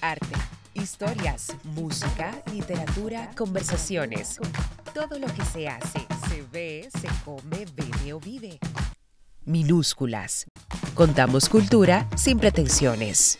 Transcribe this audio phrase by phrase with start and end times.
[0.00, 0.34] arte,
[0.74, 4.38] historias, música, literatura, conversaciones.
[4.94, 8.58] Todo lo que se hace, se ve, se come, bebe o vive.
[9.44, 10.46] Minúsculas.
[10.94, 13.38] Contamos cultura sin pretensiones.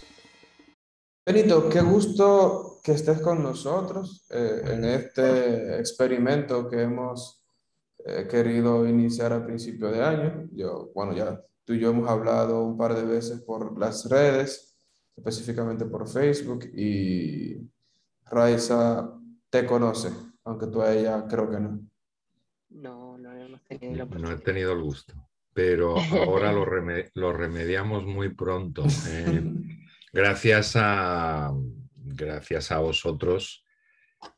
[1.26, 7.44] Benito, qué gusto que estés con nosotros eh, en este experimento que hemos
[8.04, 10.48] eh, querido iniciar a principio de año.
[10.52, 14.67] Yo, bueno, ya tú y yo hemos hablado un par de veces por las redes
[15.18, 17.56] específicamente por Facebook, y
[18.24, 19.12] Raiza
[19.50, 20.10] te conoce,
[20.44, 21.80] aunque tú a ella creo que no.
[22.70, 25.14] No, no hemos tenido No he tenido el gusto,
[25.52, 26.66] pero ahora lo,
[27.14, 28.84] lo remediamos muy pronto.
[29.08, 29.42] ¿eh?
[30.12, 31.52] gracias, a,
[31.94, 33.64] gracias a vosotros.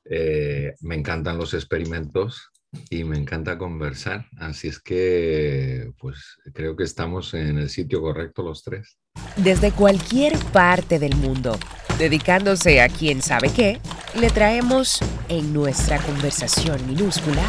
[0.04, 2.50] Eh, me encantan los experimentos
[2.88, 4.26] y me encanta conversar.
[4.38, 8.98] Así es que, pues creo que estamos en el sitio correcto los tres.
[9.36, 11.58] Desde cualquier parte del mundo,
[11.98, 13.80] dedicándose a quien sabe qué,
[14.18, 17.42] le traemos en nuestra conversación minúscula.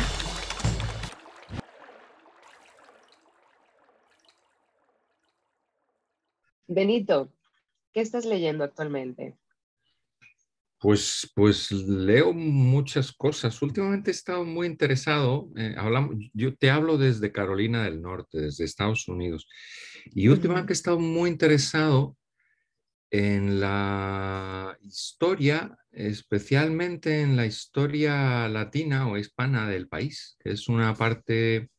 [6.67, 7.29] Benito,
[7.91, 9.35] ¿qué estás leyendo actualmente?
[10.81, 13.61] Pues, pues leo muchas cosas.
[13.61, 15.51] Últimamente he estado muy interesado.
[15.55, 19.47] Eh, hablamos, yo te hablo desde Carolina del Norte, desde Estados Unidos.
[20.07, 22.17] Y últimamente he estado muy interesado
[23.11, 30.95] en la historia, especialmente en la historia latina o hispana del país, que es una
[30.95, 31.69] parte,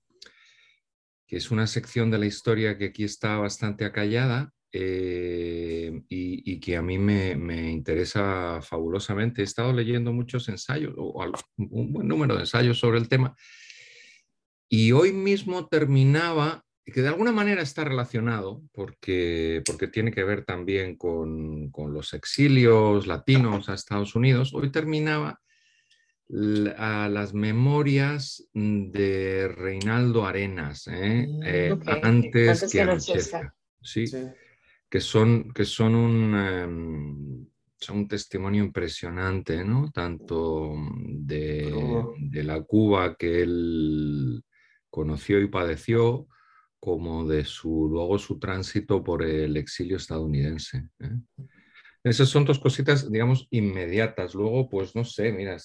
[1.27, 6.77] que es una sección de la historia que aquí está bastante acallada eh, y, que
[6.77, 9.43] a mí me, interesa fabulosamente.
[9.43, 11.25] He estado leyendo muchos ensayos, o
[11.59, 13.37] un buen número de ensayos sobre el tema,
[14.69, 20.47] y hoy mismo terminaba, que de alguna manera está relacionado, porque, porque tiene que ver
[20.47, 25.39] también con, los exilios latinos a Estados Unidos, hoy terminaba
[26.79, 31.27] a las memorias de Reinaldo Arenas, ¿eh?
[31.29, 33.55] Mm, eh, antes, que Anochezca.
[33.83, 34.07] ¿sí?
[34.93, 39.91] Que son, que son un, son un testimonio impresionante, ¿no?
[39.91, 41.73] Tanto de,
[42.19, 44.45] de, la Cuba que él
[44.91, 46.29] conoció y padeció,
[46.79, 50.91] como de su, luego su tránsito por el exilio estadounidense.
[51.01, 51.17] ¿eh?
[52.05, 54.35] Esas son dos cositas, digamos, inmediatas.
[54.35, 55.57] Luego, pues no sé, mira,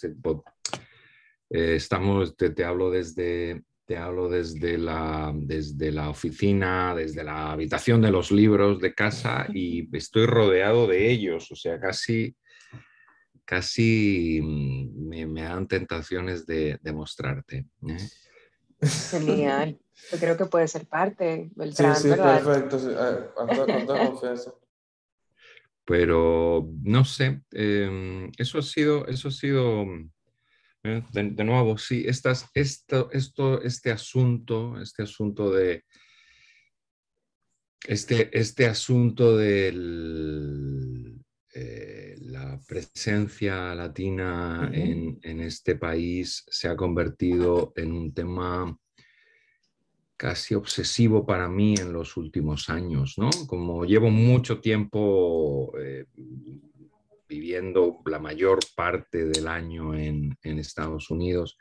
[1.50, 7.54] eh, estamos, te, te, hablo desde, te hablo desde la, desde la oficina, desde la
[7.54, 12.36] habitación de los libros de casa y estoy rodeado de ellos, o sea, casi,
[13.46, 17.66] casi mm, me, dan tentaciones de, mostrarte.
[17.88, 18.86] ¿eh?
[19.10, 19.80] Genial.
[20.12, 22.78] Yo creo que puede ser parte del Sí, sí, perfecto.
[22.80, 22.90] Sí.
[23.34, 24.54] confianza.
[25.86, 29.86] Pero no sé, em, eso ha sido, eso ha sido
[30.88, 31.04] ¿eh?
[31.12, 35.84] De, nuevo, sí, estas, esto, esto, este asunto, este asunto de
[37.88, 39.70] este, este asunto de
[41.54, 48.78] eh, la presencia latina en, en, este país se ha convertido en un tema
[50.18, 53.30] casi obsesivo para mí en los últimos años, ¿no?
[53.48, 56.06] Como llevo mucho tiempo eh,
[57.28, 61.58] viviendo la mayor parte del año en, Estados Unidos.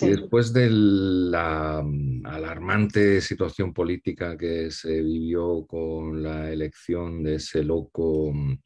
[0.00, 7.36] Y después de la mm, alarmante situación política que se vivió con la elección de
[7.36, 8.58] ese loco mm,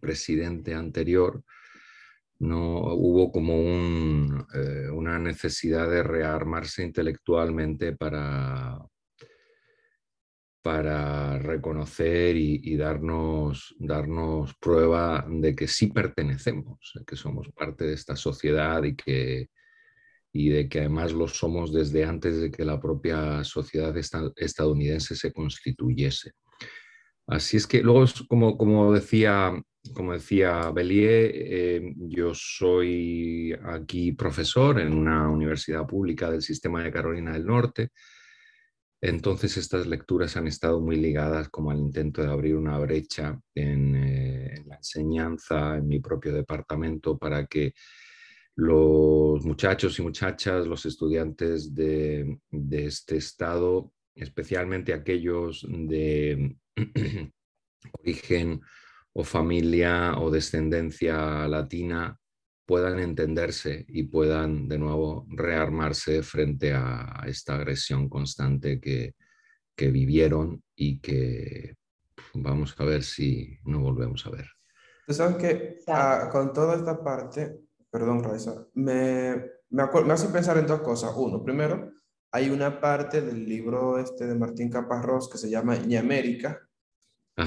[0.00, 1.42] presidente anterior,
[2.40, 3.52] no hubo como
[4.54, 8.78] eh, una necesidad de rearmarse intelectualmente para,
[10.68, 18.16] para reconocer y, darnos, darnos prueba de que sí pertenecemos, que somos parte de esta
[18.16, 19.48] sociedad y, que,
[20.30, 23.96] y de que además lo somos desde antes de que la propia sociedad
[24.36, 26.32] estadounidense se constituyese.
[27.26, 29.58] Así es que luego, como, como decía,
[29.94, 36.92] como decía Bellier, eh, yo soy aquí profesor en una universidad pública del sistema de
[36.92, 37.88] Carolina del Norte.
[39.00, 43.94] Entonces estas lecturas han estado muy ligadas como al intento de abrir una brecha en,
[43.94, 47.74] eh, la enseñanza en mi propio departamento para que
[48.56, 52.40] los muchachos y muchachas, los estudiantes de,
[52.72, 56.56] este estado, especialmente aquellos de
[58.00, 58.60] origen
[59.12, 62.18] o familia o descendencia latina,
[62.68, 69.14] puedan entenderse y puedan de nuevo rearmarse frente a esta agresión constante que,
[69.74, 71.76] vivieron y que
[72.34, 74.46] vamos a ver si no volvemos a ver.
[75.06, 77.60] Tú sabes que ah, con toda esta parte,
[77.90, 79.36] perdón, Raiza, me,
[79.70, 81.12] me, me, hace pensar en dos cosas.
[81.16, 81.92] Uno, primero,
[82.32, 86.68] hay una parte del libro este de Martín Caparrós que se llama Ñamérica,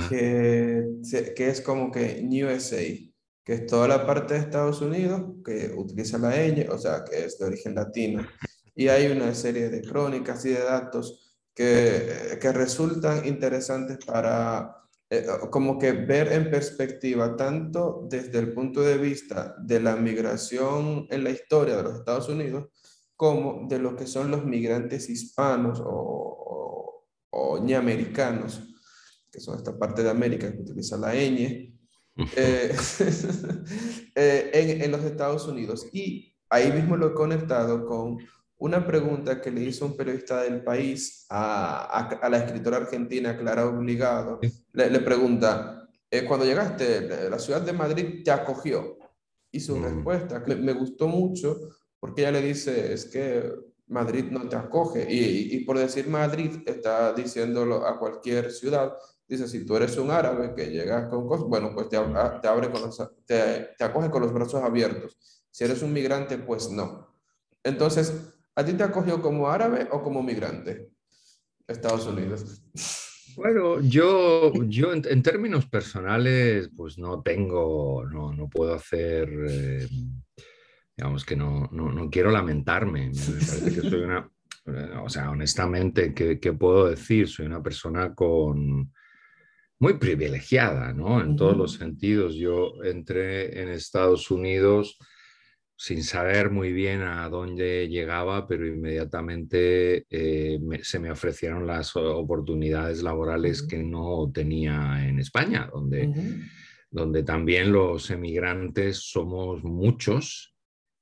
[0.10, 0.84] que,
[1.36, 3.11] que es como que New USA,
[3.44, 7.26] que es toda la parte de Estados Unidos que utiliza la ñ, o sea, que
[7.26, 8.26] es de origen latino.
[8.76, 15.26] Y hay una serie de crónicas y de datos que, que resultan interesantes para eh,
[15.50, 21.24] como que ver en perspectiva tanto desde el punto de vista de la migración en
[21.26, 22.70] la historia de los Estados Unidos
[23.18, 28.64] como de lo que son los migrantes hispanos o, o, o americanos,
[29.30, 31.78] que son esta parte de América que utiliza la ñ,
[32.36, 32.76] eh,
[34.16, 35.88] eh, en, en los Estados Unidos.
[35.92, 38.18] Y ahí mismo lo he conectado con
[38.58, 43.66] una pregunta que le hizo un periodista del país a, a, la escritora argentina Clara
[43.66, 44.40] Obligado.
[44.74, 48.98] Le, le pregunta, eh, cuando llegaste, la ciudad de Madrid te acogió.
[49.52, 49.84] Y su mm.
[49.84, 51.58] respuesta que me gustó mucho
[52.02, 53.44] porque ella le dice, es que
[53.88, 55.06] Madrid no te acoge.
[55.08, 58.94] Y, y, por decir Madrid, está diciéndolo a cualquier ciudad.
[59.32, 62.70] Dice, si tú eres un árabe que llegas con cosas, bueno, pues te, te abre
[62.70, 65.18] con los, te, te acoge con los brazos abiertos.
[65.50, 67.16] Si eres un migrante, pues no.
[67.64, 68.14] Entonces,
[68.56, 70.90] ¿A ti te acogió como árabe o como migrante?
[71.68, 72.62] Estados Unidos.
[73.38, 79.88] Bueno, yo, yo en, términos personales, pues no tengo, no, no puedo hacer, eh,
[80.98, 83.10] digamos que no, no, no, quiero lamentarme.
[83.10, 84.30] Me parece que soy una,
[85.02, 87.30] o sea, honestamente, ¿qué, ¿qué, puedo decir?
[87.30, 88.92] Soy una persona con
[89.82, 91.22] muy privilegiada, ¿no?
[91.22, 92.36] En todos los sentidos.
[92.36, 95.00] Yo entré en Estados Unidos
[95.76, 103.02] sin saber muy bien a dónde llegaba, pero inmediatamente eh, se me ofrecieron las oportunidades
[103.02, 106.14] laborales que no tenía en España, donde,
[106.92, 110.54] donde también los emigrantes somos muchos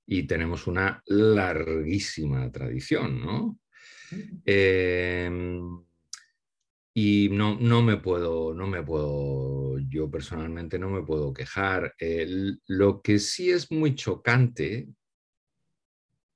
[0.08, 3.60] y tenemos una larguísima tradición, ¿no?
[6.94, 11.94] Y no, no, me puedo, no me puedo, yo personalmente no me puedo quejar.
[12.68, 14.90] lo que sí es muy chocante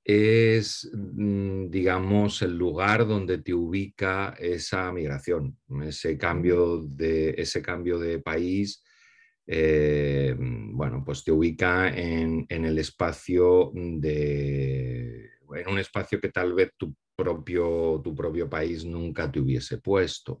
[0.04, 7.98] es, mm, digamos, el lugar donde te ubica esa migración, ese cambio de, ese cambio
[7.98, 8.84] de país.
[9.46, 16.54] Eh, bueno, pues te ubica en, en, el espacio de, en un espacio que tal
[16.54, 20.40] vez tú propio, tu propio país nunca te hubiese puesto.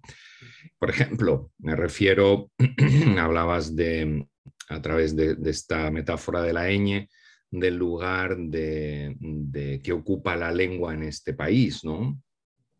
[0.78, 2.50] Por ejemplo, me refiero,
[3.18, 4.26] hablabas de,
[4.68, 7.08] a través de, esta metáfora de la ñ,
[7.50, 12.20] del lugar de, que ocupa la lengua en este país, ¿no?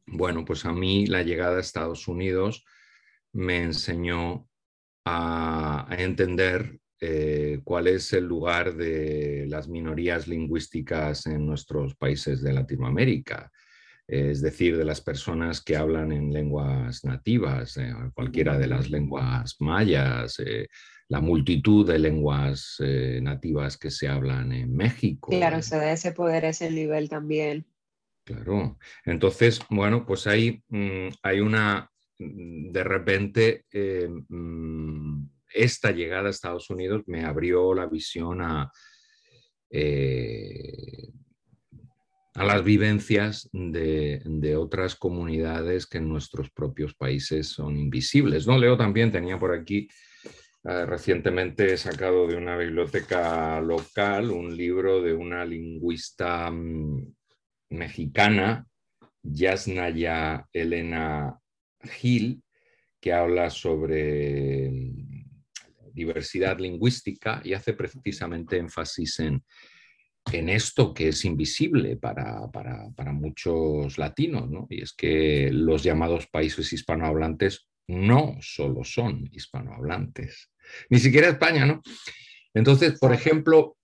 [0.06, 2.64] Bueno, pues a mí la llegada a Estados Unidos
[3.32, 4.48] me enseñó
[5.06, 12.52] a, entender eh, cuál es el lugar de las minorías lingüísticas en nuestros países de
[12.52, 13.50] Latinoamérica
[14.06, 19.56] es decir, de las personas que hablan en lenguas nativas, eh, cualquiera de las lenguas
[19.60, 20.68] mayas, eh,
[21.08, 25.30] la multitud de lenguas eh, nativas que se hablan en México.
[25.30, 27.66] Claro, se da ese poder, ese nivel también.
[28.24, 28.78] Claro.
[29.04, 33.64] Entonces, bueno, pues ahí mm, hay una, mm, de repente,
[34.28, 35.24] mm,
[35.54, 38.70] esta llegada a Estados Unidos me abrió la visión a
[42.34, 48.46] a las vivencias de, otras comunidades que en nuestros propios países son invisibles.
[48.46, 48.58] ¿no?
[48.58, 49.88] Leo también tenía por aquí
[50.64, 57.14] eh, recientemente sacado de una biblioteca local un libro de una lingüista mm,
[57.70, 58.66] mexicana,
[59.22, 61.38] Yasnaya Elena
[61.82, 62.42] Gil,
[63.00, 65.24] que habla sobre mm,
[65.92, 69.44] diversidad lingüística y hace precisamente énfasis en
[70.32, 72.48] en esto que es invisible para,
[73.12, 74.66] muchos latinos, ¿no?
[74.70, 80.50] Y es que los llamados países hispanohablantes no solo son hispanohablantes,
[80.88, 81.82] ni siquiera España, ¿no?
[82.54, 83.76] Entonces, por ejemplo,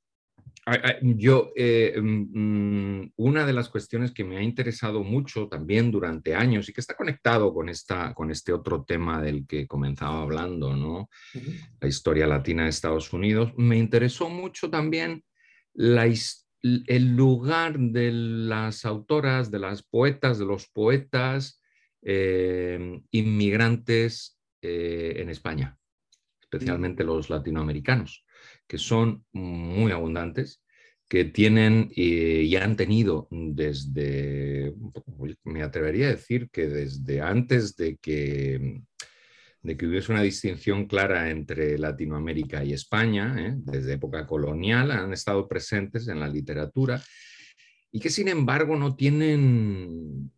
[1.02, 6.68] yo, eh, mm, una de las cuestiones que me ha interesado mucho también durante años
[6.68, 11.09] y que está conectado con, esta, con este otro tema del que comenzaba hablando, ¿no?
[11.80, 15.25] La historia latina de Estados Unidos, me interesó mucho también
[15.82, 21.62] el lugar de las autoras, de las poetas, de los poetas
[22.02, 25.78] eh, inmigrantes eh, en España,
[26.40, 28.25] especialmente los latinoamericanos,
[28.66, 30.62] que son muy abundantes,
[31.08, 34.72] que tienen y han tenido desde,
[35.42, 38.82] me atrevería a decir que desde antes de que
[39.62, 43.54] de que hubiese una distinción clara entre Latinoamérica y España, ¿eh?
[43.56, 47.02] desde época colonial han estado presentes en la literatura
[47.92, 50.32] y que sin embargo no tienen,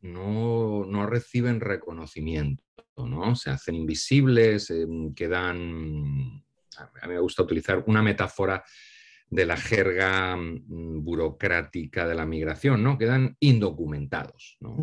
[0.00, 2.62] no, no, reciben reconocimiento,
[2.96, 3.36] ¿no?
[3.36, 6.42] se hacen invisibles, eh, quedan,
[6.78, 8.64] a mí me gusta utilizar una metáfora
[9.28, 12.96] de la jerga mm, burocrática de la migración, ¿no?
[12.96, 14.56] quedan indocumentados.
[14.60, 14.76] ¿no?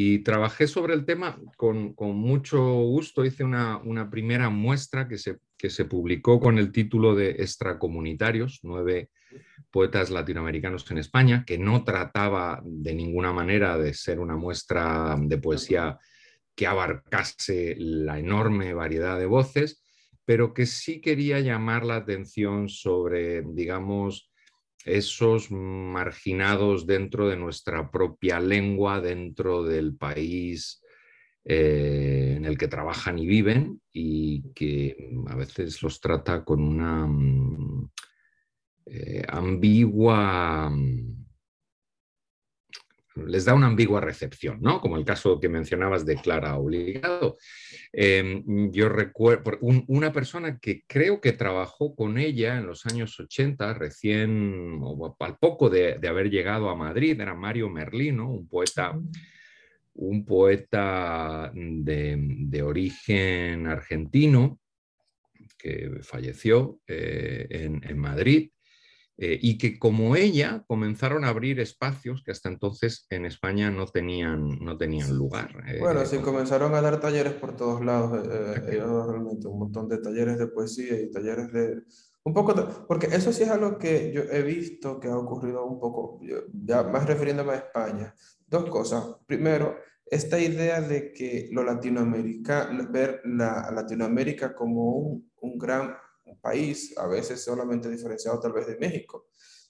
[0.00, 3.24] Y trabajé sobre el tema con, mucho gusto.
[3.24, 9.10] Hice una, primera muestra que se, que se, publicó con el título de Extracomunitarios, nueve
[9.72, 15.38] poetas latinoamericanos en España, que no trataba de ninguna manera de ser una muestra de
[15.38, 15.98] poesía
[16.54, 19.82] que abarcase la enorme variedad de voces,
[20.24, 24.27] pero que sí quería llamar la atención sobre, digamos,
[24.88, 30.82] esos marginados dentro de nuestra propia lengua, dentro del país
[31.44, 34.96] eh, en el que trabajan y viven y que
[35.28, 37.90] a veces los trata con una mm,
[38.86, 40.70] eh, ambigua
[43.26, 44.80] les da una ambigua recepción, ¿no?
[44.80, 47.36] Como el caso que mencionabas de Clara Obligado.
[47.92, 53.74] Em, yo recuerdo una persona que creo que trabajó con ella en los años 80,
[53.74, 58.98] recién, o al poco de, haber llegado a Madrid, era Mario Merlino, un poeta,
[59.94, 64.58] un poeta de, origen argentino
[65.58, 67.48] que falleció eh,
[67.82, 68.50] en Madrid
[69.20, 73.88] eh, y que como ella comenzaron a abrir espacios que hasta entonces en España no
[73.88, 75.50] tenían, no tenían lugar.
[75.66, 79.98] Eh, bueno, sí, comenzaron a dar talleres por todos lados, eh, realmente un montón de
[79.98, 81.82] talleres de poesía y talleres de...
[82.22, 82.54] Un poco,
[82.86, 86.20] porque eso sí es algo que yo he visto que ha ocurrido un poco,
[86.52, 88.14] ya más refiriéndome a España.
[88.46, 89.04] Dos cosas.
[89.26, 95.96] Primero, esta idea de que lo Latinoamérica, ver la Latinoamérica como un, un gran
[96.36, 99.28] país, a veces solamente diferenciado tal vez de México.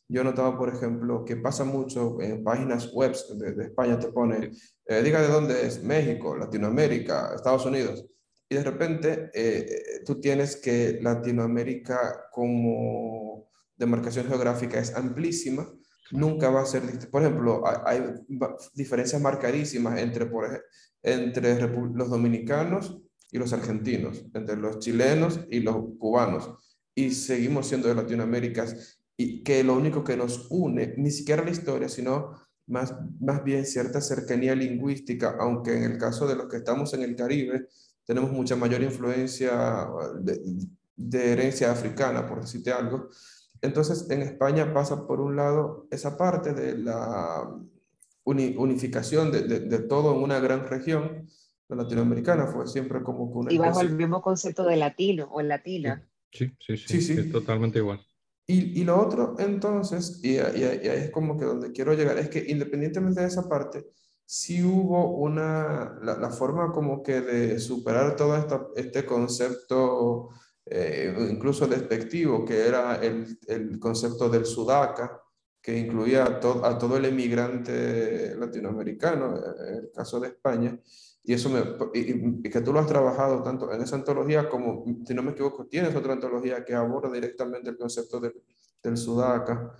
[0.08, 4.50] Yo notaba, por ejemplo, que pasa mucho en páginas web de, España, te pone,
[4.86, 8.06] eh, diga de dónde es, México, Latinoamérica, Estados Unidos.
[8.48, 15.70] Y de repente eh, tú tienes que Latinoamérica como demarcación geográfica es amplísima,
[16.10, 18.02] nunca va a ser, por ejemplo, hay,
[18.74, 20.64] diferencias marcadísimas entre, por,
[21.02, 22.98] entre los dominicanos
[23.30, 26.50] y los argentinos, entre los chilenos y los cubanos,
[26.94, 28.66] y seguimos siendo de Latinoamérica,
[29.16, 32.34] y que lo único que nos une, ni siquiera la historia, sino
[32.66, 37.02] más, más bien cierta cercanía lingüística, aunque en el caso de los que estamos en
[37.02, 37.68] el Caribe,
[38.04, 39.88] tenemos mucha mayor influencia
[40.20, 43.08] de, herencia africana, por decirte algo.
[43.60, 47.48] Entonces, en España pasa por un lado esa parte de la
[48.24, 51.28] unificación de, de todo en una gran región,
[51.68, 53.52] la latinoamericana fue siempre como que una...
[53.52, 56.08] Y bajo el mismo concepto de latino o latina.
[56.30, 58.00] Sí, sí, sí, sí, es totalmente igual.
[58.46, 62.42] Y, y, lo otro, entonces, y, ahí es como que donde quiero llegar, es que
[62.48, 63.84] independientemente de esa parte,
[64.24, 70.30] sí hubo una, la, la forma como que de superar todo esta, este concepto,
[70.64, 75.22] eh, incluso despectivo, que era el, el concepto del sudaca,
[75.60, 80.78] que incluía a, a todo el emigrante latinoamericano, en el caso de España,
[81.28, 81.60] y eso me,
[81.92, 85.66] y, que tú lo has trabajado tanto en esa antología como, si no me equivoco,
[85.66, 88.32] tienes otra antología que aborda directamente el concepto de,
[88.82, 89.76] del sudaca.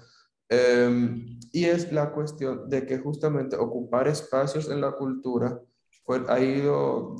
[0.46, 5.58] Em, y es la cuestión de que justamente ocupar espacios en la cultura
[6.28, 7.16] ha ido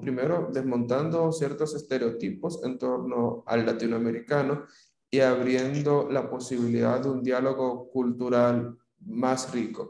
[0.00, 4.64] primero desmontando ciertos estereotipos en torno al latinoamericano
[5.08, 9.88] y abriendo la posibilidad de un diálogo cultural más rico.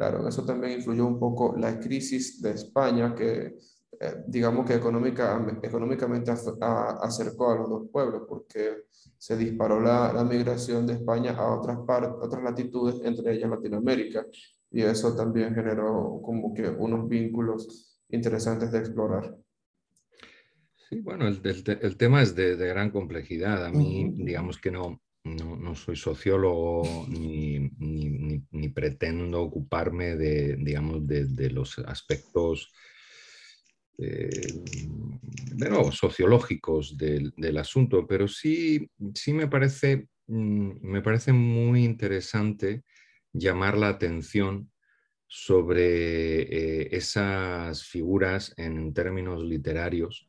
[0.00, 3.58] Claro, eso también influyó un poco la crisis de España, que
[4.00, 8.84] eh, digamos que económica, económicamente acercó a los dos pueblos, porque
[9.18, 11.76] se disparó la, la migración de España a otras,
[12.18, 14.24] otras latitudes, entre ellas Latinoamérica,
[14.70, 19.36] y eso también generó como que unos vínculos interesantes de explorar.
[20.88, 23.66] Sí, bueno, el, el, tema es de, de, gran complejidad.
[23.66, 27.68] A mí, digamos que no, no, soy sociólogo ni,
[28.74, 32.72] pretendo ocuparme de, digamos, de, los aspectos
[33.98, 34.30] eh,
[35.92, 42.84] sociológicos del, asunto, pero sí, sí me, parece, mm, me parece muy interesante
[43.32, 44.70] llamar la atención
[45.26, 50.28] sobre eh, esas figuras en términos literarios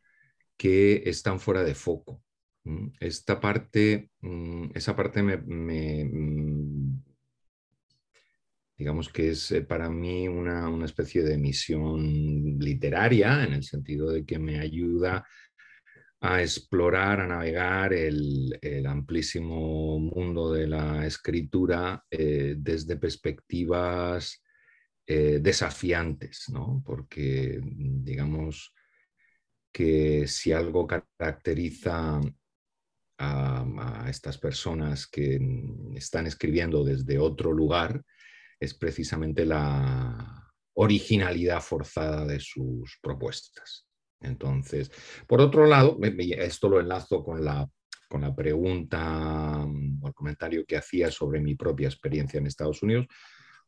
[0.58, 2.22] que están fuera de foco.
[2.64, 7.04] Mm, esta parte, mm, esa parte me, mm,
[8.78, 14.12] digamos que es eh, para mí una, una, especie de misión literaria, en el sentido
[14.12, 15.26] de que me ayuda
[16.22, 24.42] a explorar, a navegar el, el amplísimo mundo de la escritura eh, desde perspectivas
[25.08, 26.84] eh, desafiantes, ¿no?
[26.86, 28.74] Porque, digamos,
[29.72, 32.22] que si algo caracteriza
[33.22, 35.40] a, estas personas que
[35.96, 38.04] están escribiendo desde otro lugar
[38.60, 43.88] es precisamente la originalidad forzada de sus propuestas.
[44.20, 44.92] Entonces,
[45.28, 47.68] por otro lado, esto lo enlazo con la,
[48.10, 53.08] con la pregunta o el comentario que hacía sobre mi propia experiencia en Estados Unidos.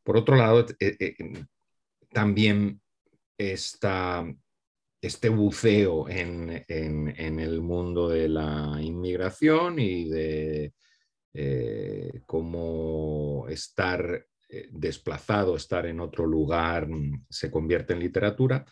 [0.03, 1.45] Por otro lado, eh, eh,
[2.09, 2.81] también
[3.37, 4.25] está
[5.03, 10.73] este buceo en, el mundo de la inmigración y de
[11.33, 18.65] eh, cómo estar eh, desplazado, estar en otro lugar, mm, se convierte en literatura.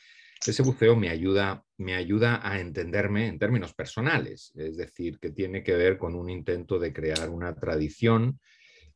[0.45, 5.63] Ese buceo me ayuda, me ayuda a entenderme en términos personales, es decir, que tiene
[5.63, 8.39] que ver con un intento de crear una tradición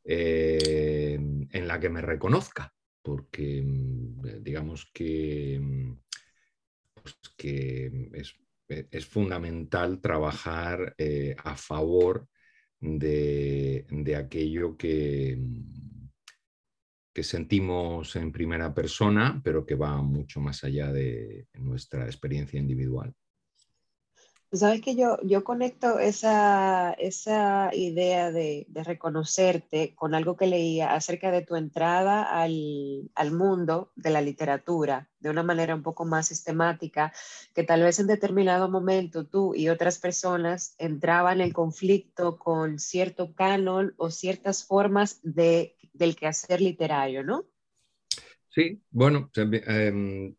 [0.04, 1.18] eh,
[1.50, 6.05] en la que me reconozca, porque mm, digamos que mm,
[7.06, 7.86] pues, que
[8.68, 12.28] eh, es, fundamental trabajar eh, a favor
[12.80, 13.86] de,
[14.16, 15.38] aquello que,
[17.14, 23.14] que sentimos en primera persona, pero que va mucho más allá de nuestra experiencia individual.
[24.52, 31.32] Sabes que yo, yo conecto esa, esa idea de, reconocerte con algo que leía acerca
[31.32, 36.28] de tu entrada al, al, mundo de la literatura de una manera un poco más
[36.28, 37.12] sistemática,
[37.54, 43.34] que tal vez en determinado momento tú y otras personas entraban en conflicto con cierto
[43.34, 47.46] canon o ciertas formas de, del quehacer literario, ¿no?
[48.56, 50.34] Sí, bueno, em,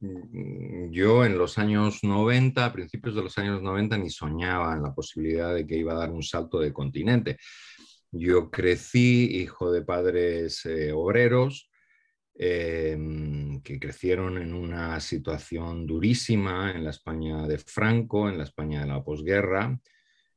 [0.91, 4.95] yo en los años 90, a principios de los años 90, ni soñaba en la
[4.95, 7.38] posibilidad de que iba a dar un salto de continente.
[8.12, 11.70] Yo crecí hijo de padres eh, obreros
[12.33, 18.81] em, que crecieron en una situación durísima en la España de Franco, en la España
[18.81, 19.79] de la posguerra,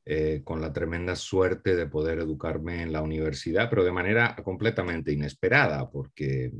[0.05, 5.11] eh, con la tremenda suerte de poder educarme en la universidad, pero de manera completamente
[5.11, 6.51] inesperada, porque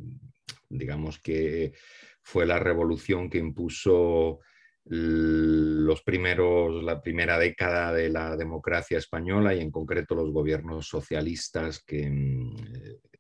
[0.72, 1.74] digamos que
[2.22, 4.40] fue la revolución que impuso
[4.86, 11.84] los primeros, la primera década de la democracia española y en concreto los gobiernos socialistas
[11.84, 12.56] que mm,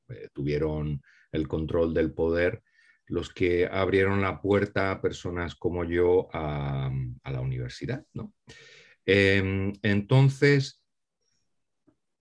[0.09, 2.63] eh, tuvieron el control del poder,
[3.05, 6.91] los que abrieron la puerta a personas como yo a,
[7.25, 8.03] la universidad.
[9.05, 10.81] Em, entonces,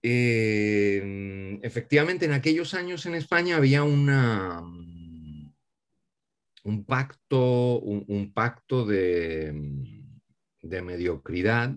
[0.01, 4.61] em, efectivamente, en aquellos años en España había una
[6.63, 9.53] un pacto, un, pacto de,
[10.61, 11.75] mediocridad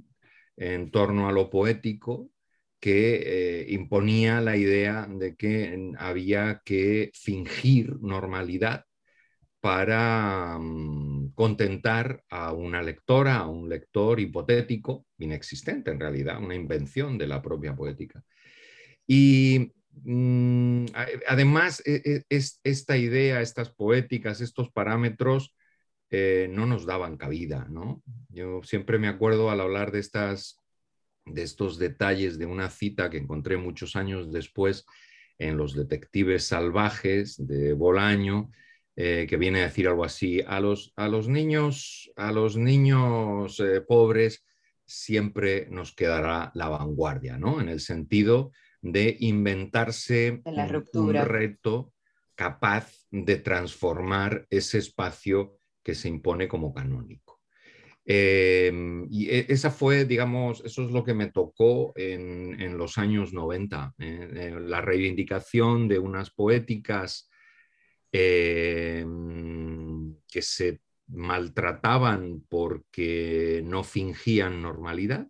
[0.56, 2.30] en torno a lo poético
[2.80, 8.84] que eh, imponía la idea de que había que fingir normalidad
[9.60, 17.16] para mm, contentar a una lectora, a un lector hipotético, inexistente en realidad, una invención
[17.16, 18.22] de la propia poética.
[19.06, 19.83] Y Mm,
[21.26, 25.54] además, e, e, esta idea, estas poéticas, estos parámetros
[26.10, 28.02] eh, no nos daban cabida, ¿no?
[28.28, 30.62] Yo siempre me acuerdo al hablar de, estas,
[31.24, 34.84] de estos detalles de una cita que encontré muchos años después
[35.38, 38.50] en Los Detectives Salvajes de Bolaño,
[38.96, 43.58] eh, que viene a decir algo así, a los, a los niños, a los niños
[43.58, 44.44] eh, pobres
[44.86, 47.60] siempre nos quedará la vanguardia, ¿no?
[47.60, 48.52] En el sentido
[48.84, 50.42] de inventarse
[50.92, 51.94] un reto
[52.34, 57.40] capaz de transformar ese espacio que se impone como canónico.
[58.04, 63.32] Em, y e, esa fue, digamos, eso es lo que me tocó en, los años
[63.32, 64.30] 90, ¿eh?
[64.34, 67.30] Eh, la reivindicación de unas poéticas
[68.12, 75.26] em, que se maltrataban porque no fingían normalidad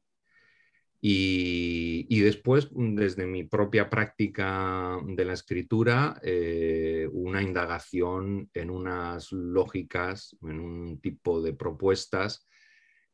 [1.07, 9.31] y, después, mm, desde mi propia práctica de la escritura, eh, una indagación en unas
[9.31, 12.49] lógicas, en un tipo de propuestas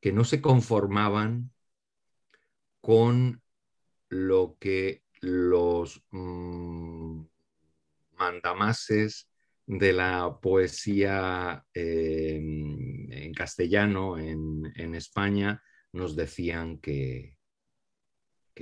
[0.01, 1.51] que no se conformaban
[2.81, 3.43] con
[4.09, 7.23] lo que los mm,
[8.19, 9.29] mandamases
[9.67, 15.61] de la poesía eh, en castellano en España
[15.93, 17.40] nos decían que,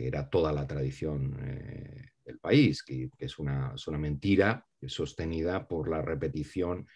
[0.07, 6.87] era toda la tradición eh, del país, que, es, una, mentira sostenida por la repetición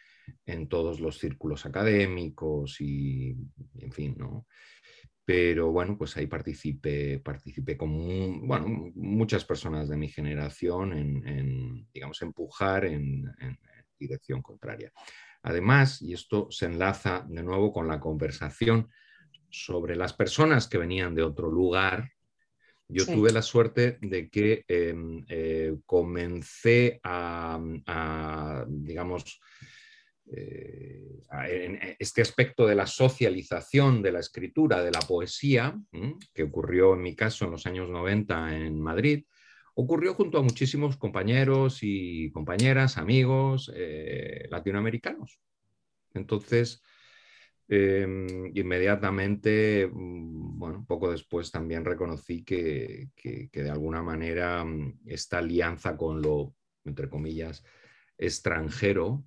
[0.46, 3.36] en todos los círculos académicos y,
[3.78, 4.46] en fin, ¿no?
[5.24, 7.22] Pero bueno, pues ahí participé,
[7.76, 13.58] como bueno, muchas personas de mi generación en, digamos, empujar en, en
[13.98, 14.92] dirección contraria.
[15.42, 18.88] Además, y esto se enlaza de nuevo con la conversación
[19.50, 22.10] sobre las personas que venían de otro lugar,
[22.88, 29.40] yo tuve la suerte de que em, eh, comencé a, digamos,
[30.34, 35.78] eh, en este aspecto de la socialización de la escritura, de la poesía,
[36.32, 39.24] que ocurrió en mi caso en los años 90 en Madrid,
[39.74, 45.40] ocurrió junto a muchísimos compañeros y compañeras, amigos eh, latinoamericanos.
[46.14, 46.82] Entonces,
[47.68, 53.08] Em, inmediatamente, mm, bueno, poco después también reconocí que,
[53.52, 57.64] de alguna manera mm, esta alianza con lo, entre comillas,
[58.18, 59.24] extranjero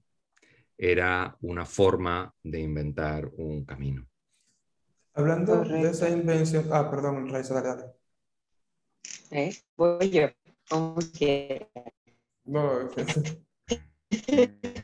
[0.77, 4.07] era una forma de inventar un camino.
[5.13, 7.93] Hablando de esa invención, ah, perdón, Raiza, dale, dale.
[9.31, 9.55] ¿Eh?
[9.77, 10.27] Voy yo,
[10.69, 10.97] como
[12.45, 12.89] No,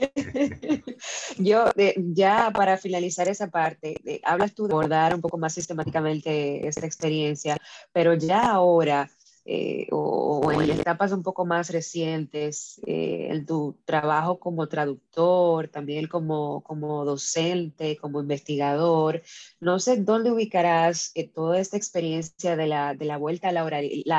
[1.38, 6.86] Yo, ya para finalizar esa parte, hablas tú de abordar un poco más sistemáticamente esta
[6.86, 7.56] experiencia,
[7.92, 9.10] pero ya ahora,
[9.44, 16.06] eh, o, en etapas un poco más recientes, eh, en tu trabajo como traductor, también
[16.06, 19.22] como, como docente, como investigador,
[19.60, 23.62] no sé dónde ubicarás eh, toda esta experiencia de la, de la vuelta a la,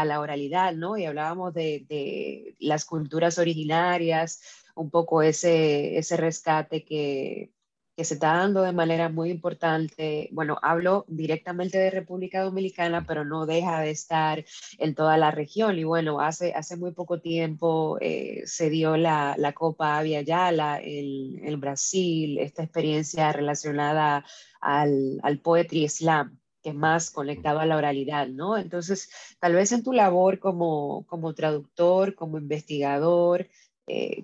[0.06, 0.98] la, oralidad, ¿no?
[0.98, 4.42] Y hablábamos de, de las culturas originarias,
[4.80, 7.52] un poco ese, ese rescate que,
[8.00, 10.30] que se está dando de manera muy importante.
[10.32, 14.46] Bueno, hablo directamente de República Dominicana, pero no deja de estar
[14.78, 15.78] en toda la región.
[15.78, 20.80] Y bueno, hace, hace muy poco tiempo eh, se dio la, la Copa Avia Yala
[20.82, 24.24] en, en, Brasil, esta experiencia relacionada
[24.62, 28.58] al, al Poetry Slam que más conectado a la oralidad, ¿no?
[28.58, 33.48] Entonces, tal vez en tu labor como, como traductor, como investigador,
[33.90, 34.24] eh,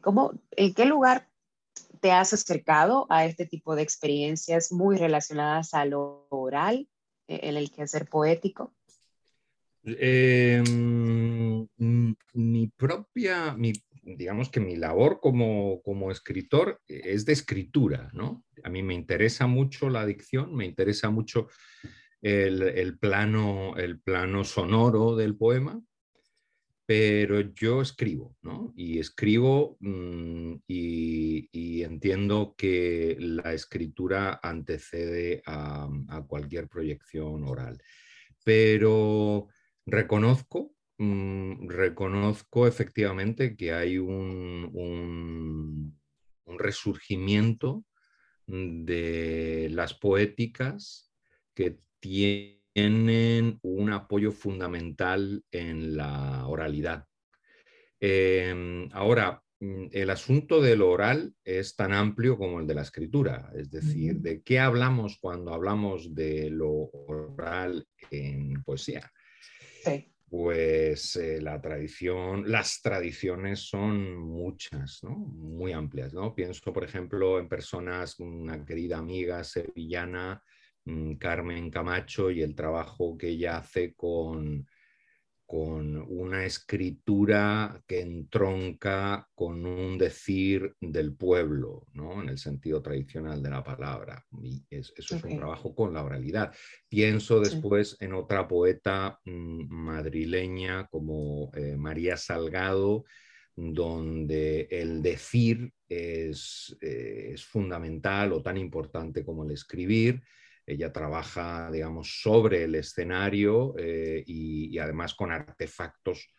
[0.51, 1.28] ¿En qué lugar
[1.99, 6.88] te has acercado a este tipo de experiencias muy relacionadas a lo oral,
[7.28, 8.75] eh, en el quehacer poético?
[9.84, 11.67] Em,
[12.34, 13.56] mi propia,
[14.04, 18.43] digamos que mi labor como, como, escritor es de escritura, ¿no?
[18.63, 21.47] A mí me interesa mucho la dicción, me interesa mucho
[22.21, 25.80] el, el, plano, el plano sonoro del poema,
[26.86, 28.71] pero yo escribo, ¿no?
[28.76, 35.88] Y escribo mm, y, entiendo que la escritura antecede a,
[36.28, 37.82] cualquier proyección oral.
[38.43, 39.48] Pero
[39.86, 46.00] reconozco, mm, reconozco efectivamente que hay un, un,
[46.45, 47.84] un resurgimiento
[48.48, 51.12] de las poéticas
[51.56, 57.06] que tienen tienen un apoyo fundamental en la oralidad.
[58.02, 63.50] Em, ahora, mm, el asunto del oral es tan amplio como el de la escritura,
[63.56, 69.10] es decir, ¿de qué hablamos cuando hablamos de lo oral en poesía?
[70.28, 76.14] Pues eh, la tradición, las tradiciones son muchas, muy amplias.
[76.14, 76.36] ¿no?
[76.36, 80.44] Pienso, por ejemplo, en personas, una querida amiga sevillana,
[81.19, 84.67] Carmen Camacho y el trabajo que ella hace con,
[85.45, 92.21] con una escritura que entronca con un decir del pueblo, ¿no?
[92.21, 94.24] en el sentido tradicional de la palabra.
[94.41, 96.54] Y eso es un trabajo con la oralidad.
[96.88, 103.06] Pienso después en otra poeta mm, madrileña como eh, María Salgado,
[103.56, 110.21] donde el decir es, eh, es fundamental o tan importante como el escribir
[110.65, 116.34] ella trabaja, digamos, sobre el escenario eh, y, además con artefactos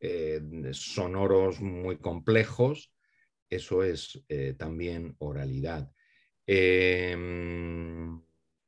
[0.00, 0.40] eh,
[0.72, 2.92] sonoros muy complejos.
[3.48, 5.90] Eso es eh, también oralidad.
[6.46, 8.20] Em,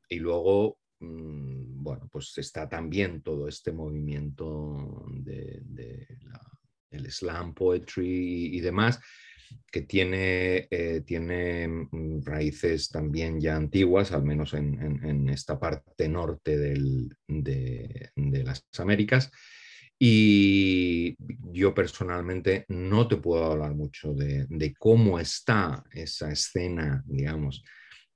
[0.09, 8.61] y luego, mm, bueno, pues está también todo este movimiento del de, slam poetry y
[8.61, 9.01] demás,
[9.71, 16.57] que tiene, eh, tiene mm, raíces también ya antiguas, al menos en, esta parte norte
[16.57, 18.13] de,
[18.45, 19.31] las Américas.
[20.01, 21.17] Y
[21.53, 27.65] yo personalmente no te puedo hablar mucho de, cómo está esa escena, digamos,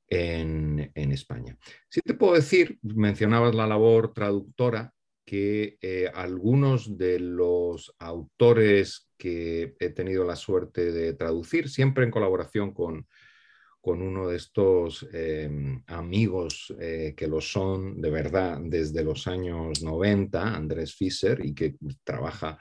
[0.09, 1.57] en, España.
[1.89, 4.93] Sí te puedo decir, mencionabas la labor traductora,
[5.33, 12.11] que eh, algunos de los autores que he tenido la suerte de traducir, siempre en
[12.11, 13.07] colaboración con,
[13.81, 19.83] con uno de estos em, amigos eh, que lo son de verdad desde los años
[19.83, 22.59] 90, Andrés Fischer, y que trabaja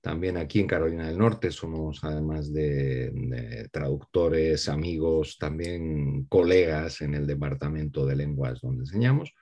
[0.00, 1.50] también aquí en Carolina del Norte.
[1.50, 9.34] Somos además de, traductores, amigos, también colegas en el departamento de lenguas donde enseñamos.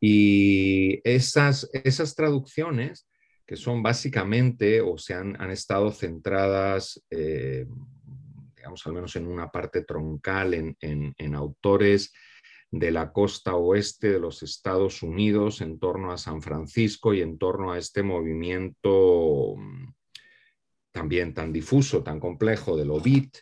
[0.00, 3.08] Y esas, esas traducciones
[3.48, 7.66] que son básicamente o se han, estado centradas, eh,
[8.54, 12.12] digamos, al menos en una parte troncal, en, autores
[12.70, 17.38] de la costa oeste de los Estados Unidos, en torno a San Francisco y en
[17.38, 19.94] torno a este movimiento mm,
[20.92, 23.38] también tan difuso, tan complejo del OBIT.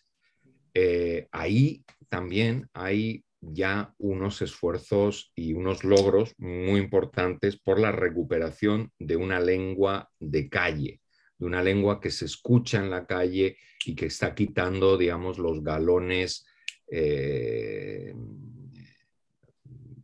[0.72, 8.92] Eh, ahí también hay ya unos esfuerzos y unos logros muy importantes por la recuperación
[8.98, 11.00] de una lengua de calle,
[11.38, 15.62] de una lengua que se escucha en la calle y que está quitando, digamos, los
[15.62, 16.46] galones
[16.88, 18.14] eh,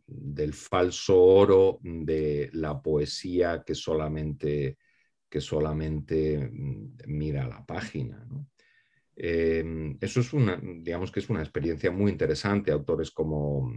[0.05, 4.77] del falso oro de la poesía que solamente,
[5.29, 8.25] que solamente mm, mira la página.
[9.15, 12.71] Em, eso es una, digamos que es una experiencia muy interesante.
[12.71, 13.71] Autores como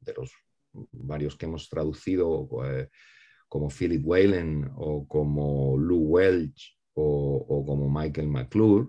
[0.00, 0.32] de los
[0.92, 2.88] varios que hemos traducido, eh,
[3.48, 8.88] como Philip Whalen o como Lou Welch o, como Michael McClure,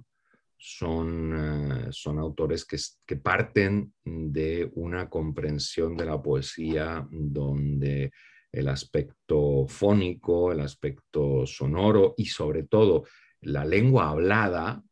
[0.58, 8.12] son, eh, son autores que, que, parten de una comprensión de la poesía donde
[8.52, 13.04] el aspecto fónico, el aspecto sonoro y sobre todo
[13.42, 14.84] la lengua hablada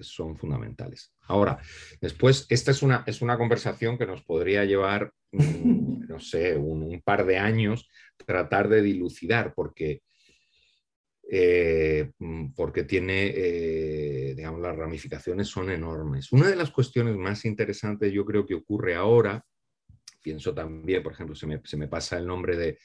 [0.00, 1.12] son fundamentales.
[1.22, 1.58] Ahora,
[2.00, 7.00] después, esta es una, es una conversación que nos podría llevar, mm, no sé, un,
[7.02, 7.88] par de años
[8.26, 10.02] tratar de dilucidar, porque,
[11.30, 16.32] eh, mm, porque tiene, eh, digamos, las ramificaciones son enormes.
[16.32, 19.44] Una de las cuestiones más interesantes yo creo que ocurre ahora,
[20.22, 22.78] pienso también, por ejemplo, se me, pasa el nombre de,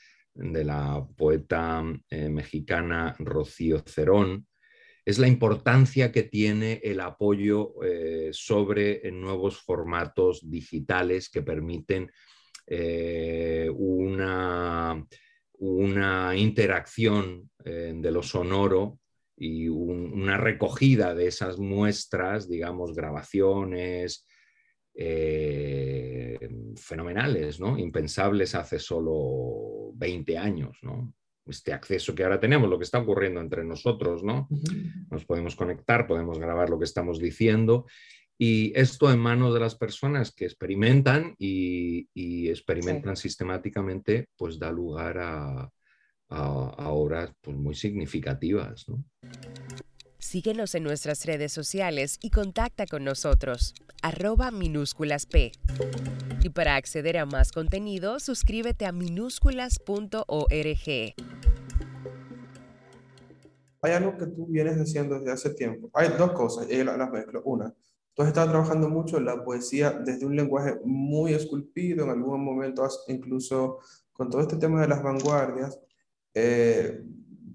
[0.63, 4.47] la poeta eh, mexicana Rocío Cerón,
[5.07, 12.11] es la importancia que tiene el apoyo eh, sobre nuevos formatos digitales que permiten
[12.65, 15.01] eh, una,
[15.59, 18.99] una, interacción eh, de lo sonoro
[19.37, 24.27] y una recogida de esas muestras, digamos, grabaciones
[26.75, 27.77] fenomenales, ¿no?
[27.77, 30.77] impensables hace solo 20 años.
[30.81, 31.13] ¿no?
[31.49, 34.47] Este acceso que ahora tenemos, lo que está ocurriendo entre nosotros, ¿no?
[35.09, 37.85] Nos podemos conectar, podemos grabar lo que estamos diciendo
[38.37, 42.07] y esto en manos de las personas que experimentan y,
[42.49, 45.71] experimentan sistemáticamente, pues da lugar a,
[46.29, 49.03] a, obras pues, muy significativas, ¿no?
[50.19, 55.51] Síguenos en nuestras redes sociales y contacta con nosotros, arroba minúsculas P.
[56.41, 61.15] Y para acceder a más contenido, suscríbete a minúsculas.org.
[63.81, 65.91] Hay algo que tú vienes haciendo desde hace tiempo.
[65.93, 67.43] Hay dos cosas, y las mezclo.
[67.43, 67.71] Una,
[68.15, 72.87] tú has estado trabajando mucho la poesía desde un lenguaje muy esculpido, en algún momento
[73.07, 73.77] incluso
[74.13, 75.79] con todo este tema de las vanguardias.
[76.33, 77.03] Eh,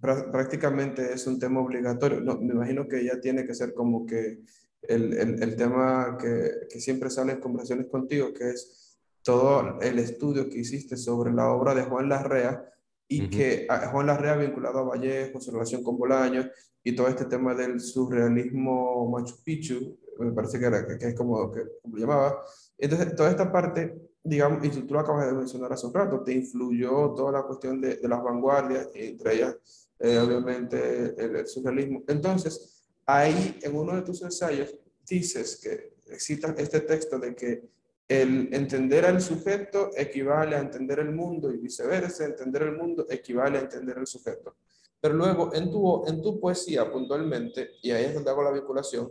[0.03, 2.21] prácticamente es un tema obligatorio.
[2.21, 4.41] No, me imagino que ya tiene que ser como que
[4.83, 9.99] el, el, el tema que, que, siempre sale en conversaciones contigo, que es todo el
[10.01, 12.69] estudio que hiciste sobre la obra de Juan Larrea
[13.07, 16.49] y que Juan Larrea vinculado a Vallejo, su relación con Bolaños
[16.83, 21.53] y todo este tema del surrealismo Machu Picchu, me parece que, era, que, es como,
[21.53, 22.43] que, como lo llamaba.
[22.77, 26.33] Entonces, toda esta parte digamos, y tú lo acabas de mencionar hace un rato, te
[26.33, 29.57] influyó toda la cuestión de, de las vanguardias, entre ellas
[30.03, 32.03] eh, obviamente el, surrealismo.
[32.09, 34.75] Entonces, ahí en uno de tus ensayos
[35.07, 37.63] dices que citas este texto de que
[38.09, 43.59] el entender al sujeto equivale a entender el mundo y viceversa, entender el mundo equivale
[43.59, 44.57] a entender el sujeto.
[45.01, 49.11] Pero luego en tu, en tu poesía puntualmente, y ahí es donde hago la vinculación,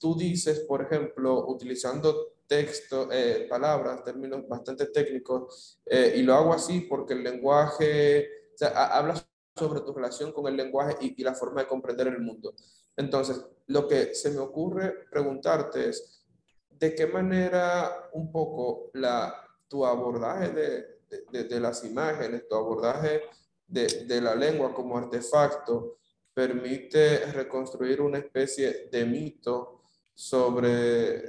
[0.00, 6.52] tú dices, por ejemplo, utilizando texto, eh, palabras, términos bastante técnicos, eh, y lo hago
[6.52, 11.34] así porque el lenguaje, o sea, hablas sobre tu relación con el lenguaje y, la
[11.34, 12.54] forma de comprender el mundo.
[12.96, 16.24] Entonces, lo que se me ocurre preguntarte es,
[16.70, 19.34] ¿de qué manera un poco la,
[19.68, 23.22] tu abordaje de, de, las imágenes, tu abordaje
[23.66, 25.98] de, la lengua como artefacto
[26.34, 29.82] permite reconstruir una especie de mito
[30.14, 31.22] sobre,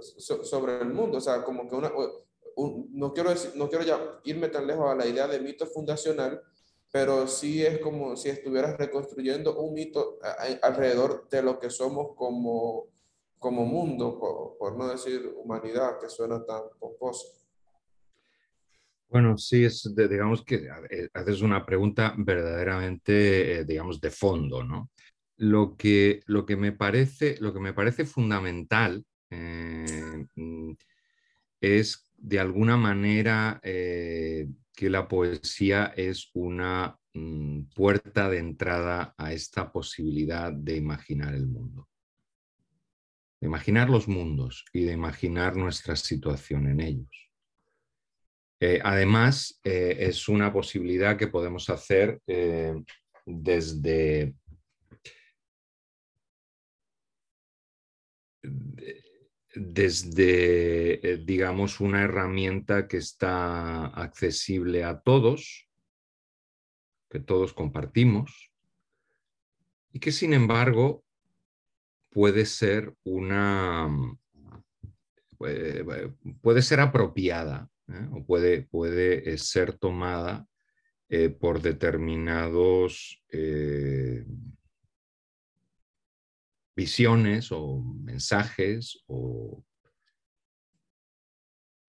[0.00, 1.18] sobre el mundo?
[1.18, 1.92] O sea, como que una,
[2.92, 6.42] no quiero, decir, no quiero irme tan lejos a la idea de mito fundacional,
[6.90, 10.18] pero sí es como si estuvieras reconstruyendo un mito
[10.62, 12.88] alrededor de lo que somos como,
[13.38, 14.18] como mundo,
[14.58, 17.28] por, no decir humanidad, que suena tan pomposo.
[19.08, 20.68] Bueno, sí, es digamos que
[21.14, 24.90] haces una pregunta verdaderamente, eh, digamos, de fondo, ¿no?
[25.36, 30.72] Lo que, lo que, me, parece, lo que me parece fundamental eh, mm,
[31.60, 39.32] es de alguna manera eh, que la poesía es una mm, puerta de entrada a
[39.32, 41.88] esta posibilidad de imaginar el mundo,
[43.40, 47.30] de imaginar los mundos y de imaginar nuestra situación en ellos.
[48.60, 52.20] Eh, además, eh, es una posibilidad que podemos hacer
[53.24, 54.34] desde
[59.54, 65.68] desde, eh, digamos, una herramienta que está accesible a todos,
[67.08, 68.52] que todos compartimos,
[69.92, 71.04] y que sin embargo
[72.10, 73.88] puede ser una,
[75.36, 78.08] puede, ser apropiada ¿eh?
[78.12, 80.46] o puede, puede, ser tomada
[81.08, 83.20] eh, por determinados
[86.80, 89.62] visiones o mensajes o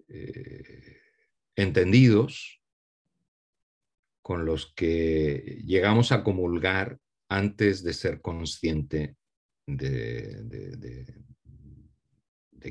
[0.10, 0.98] eh,
[1.56, 2.62] entendidos
[4.22, 7.00] con los que llegamos a comulgar
[7.30, 9.16] antes de ser consciente
[9.66, 11.24] de,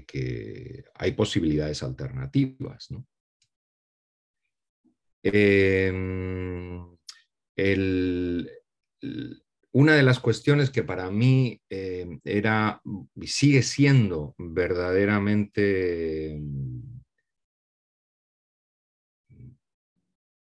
[0.06, 2.88] que hay posibilidades alternativas.
[5.22, 6.96] Em,
[7.56, 8.50] el,
[9.72, 12.82] una de las cuestiones que para mí eh, era
[13.14, 16.40] y sigue siendo verdaderamente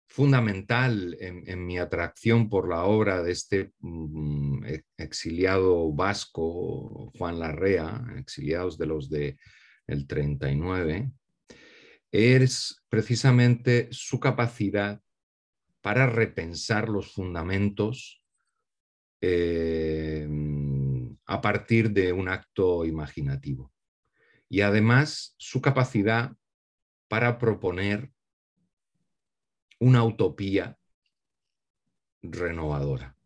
[0.07, 4.65] fundamental en, mi atracción por la obra de este mm,
[4.97, 9.37] exiliado vasco, Juan Larrea, exiliados de los de
[9.89, 11.11] el 39,
[12.13, 15.01] es precisamente su capacidad
[15.81, 18.24] para repensar los fundamentos
[19.27, 20.29] eh,
[21.25, 23.73] a partir de un acto imaginativo.
[24.51, 26.37] Y además su capacidad
[27.09, 28.13] para proponer
[29.81, 30.79] una utopía
[32.23, 33.17] renovadora.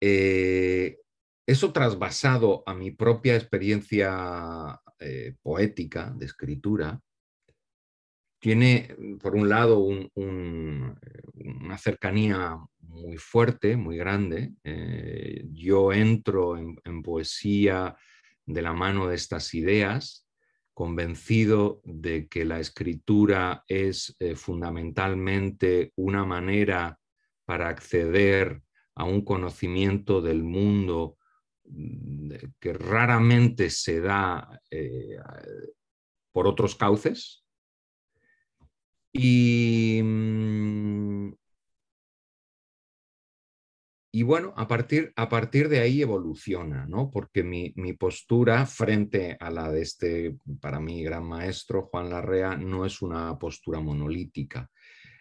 [0.00, 1.00] Eh,
[1.46, 7.00] eso trasvasado a mi propia experiencia eh, poética de escritura,
[8.44, 14.52] tiene, por un lado, una cercanía muy fuerte, muy grande.
[14.62, 17.96] Eh, yo entro en, poesía
[18.44, 20.28] de la mano de estas ideas,
[20.74, 26.98] convencido de que la escritura es eh, fundamentalmente una manera
[27.46, 28.60] para acceder
[28.94, 31.16] a un conocimiento del mundo
[31.64, 32.30] mm,
[32.60, 35.16] que raramente se da eh,
[36.30, 37.43] por otros cauces.
[39.16, 41.32] Y, mm,
[44.12, 47.10] y bueno, a partir, a partir de ahí evoluciona, ¿no?
[47.10, 52.84] Porque mi, postura frente a la de este, para mí, gran maestro, Juan Larrea, no
[52.86, 54.70] es una postura monolítica.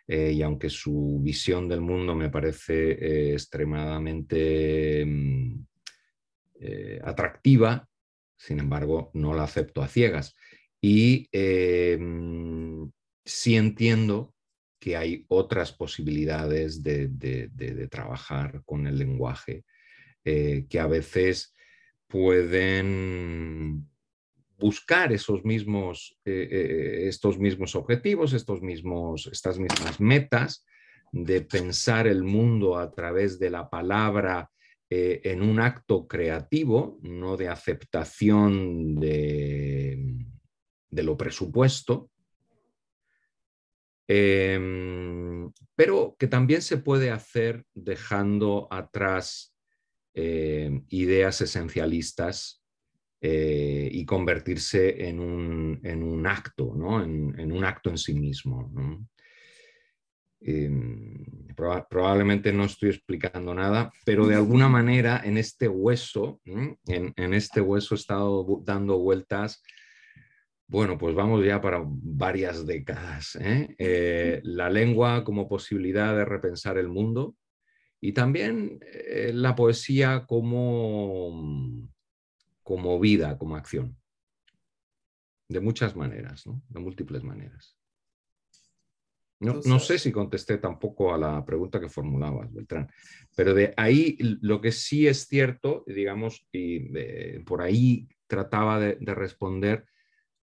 [0.08, 5.65] Eh, y aunque su visión del mundo me parece eh, extremadamente mm,
[6.60, 7.88] eh, atractiva,
[8.36, 10.36] sin embargo, no la acepto a ciegas.
[10.82, 11.29] Y
[11.99, 12.84] mm,
[13.25, 14.33] sí entiendo
[14.79, 19.63] que hay otras posibilidades de, trabajar con el lenguaje
[20.25, 21.53] eh, que a veces
[22.07, 23.88] pueden
[24.57, 30.65] buscar esos mismos, eh, eh, estos mismos objetivos, estos mismos, estas mismas metas
[31.13, 34.49] de pensar el mundo a través de la palabra
[34.95, 40.23] en un acto creativo, no de aceptación de,
[40.91, 42.12] de lo presupuesto,
[44.07, 49.55] Em, pero que también se puede hacer dejando atrás
[50.13, 52.61] em, ideas esencialistas
[53.21, 57.01] eh, y convertirse en un, acto, ¿no?
[57.01, 58.69] en, un acto en sí mismo.
[60.41, 61.23] Em,
[61.55, 67.61] probablemente no estoy explicando nada, pero de alguna manera en este hueso, en, en, este
[67.61, 69.63] hueso he estado dando vueltas
[70.74, 73.36] bueno, pues vamos ya para varias décadas.
[73.36, 73.76] ¿eh?
[73.78, 77.36] Eh, la lengua como posibilidad de repensar el mundo
[78.01, 81.88] y también eh, la poesía como,
[82.63, 83.95] como vida, como acción.
[85.47, 86.63] de muchas maneras, ¿no?
[86.69, 87.78] de múltiples maneras.
[89.39, 92.89] No, sé si contesté tampoco a la pregunta que formulabas, Beltrán,
[93.36, 98.95] pero de ahí lo que sí es cierto, digamos, y eh, por ahí trataba de,
[99.13, 99.86] responder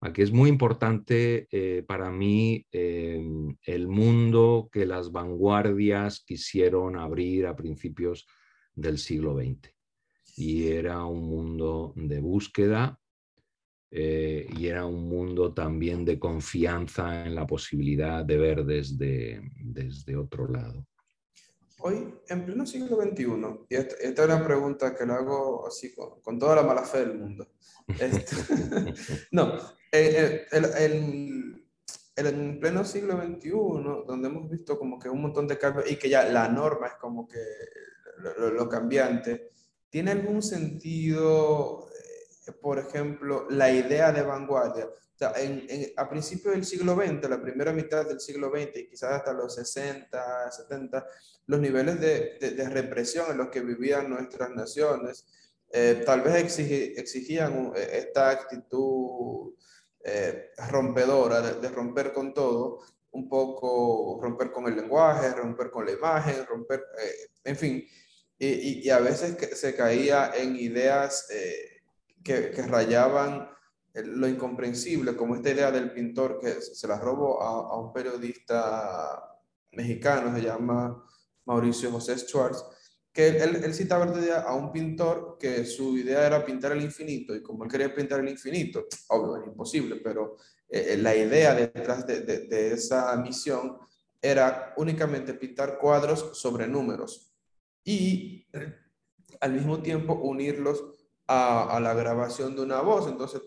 [0.01, 6.97] a que es muy importante eh, para mí em, el mundo que las vanguardias quisieron
[6.97, 8.27] abrir a principios
[8.75, 9.73] del siglo XX.
[10.37, 12.99] Y era un mundo de búsqueda,
[13.91, 20.17] eh, y era un mundo también de confianza en la posibilidad de ver desde, desde
[20.17, 20.87] otro lado.
[21.81, 26.21] Hoy, en pleno siglo XXI, y esta, es una pregunta que le hago así con,
[26.21, 27.49] con toda la mala fe del mundo.
[27.89, 28.35] Este,
[29.33, 29.57] no,
[29.93, 31.67] eh, eh, el,
[32.17, 33.51] en pleno siglo XXI,
[34.07, 36.95] donde hemos visto como que un montón de cambios y que ya la norma es
[36.95, 37.41] como que
[38.39, 39.51] lo, lo cambiante,
[39.91, 41.87] ¿tiene algún sentido
[42.53, 44.89] por ejemplo, la idea de vanguardia.
[45.17, 48.87] O sea, en, a principios del siglo XX, la primera mitad del siglo XX y
[48.89, 51.07] quizás hasta los 60, 70,
[51.47, 55.25] los niveles de, de, represión en los que vivían nuestras naciones
[55.71, 59.55] eh, tal vez exigían eh, esta actitud
[60.05, 65.93] eh, rompedora de, romper con todo, un poco romper con el lenguaje, romper con la
[65.93, 66.85] imagen, romper,
[67.43, 67.85] en fin,
[68.39, 71.27] y, y, a veces se caía en ideas
[72.23, 73.49] que, rayaban
[74.05, 79.41] lo incomprensible, como esta idea del pintor que se la robó a, un periodista
[79.73, 81.05] mexicano, se llama
[81.47, 82.65] Mauricio José Schwartz,
[83.13, 84.05] que él, él citaba
[84.45, 88.21] a un pintor que su idea era pintar el infinito, y como él quería pintar
[88.21, 90.37] el infinito, obvio, es imposible, pero
[90.69, 93.79] eh, eh, la idea detrás de, de, esa misión
[94.21, 97.33] era únicamente pintar cuadros sobre números
[97.85, 98.47] y
[99.41, 100.83] al mismo tiempo unirlos
[101.29, 103.09] a, la grabación de una voz.
[103.09, 103.43] Entonces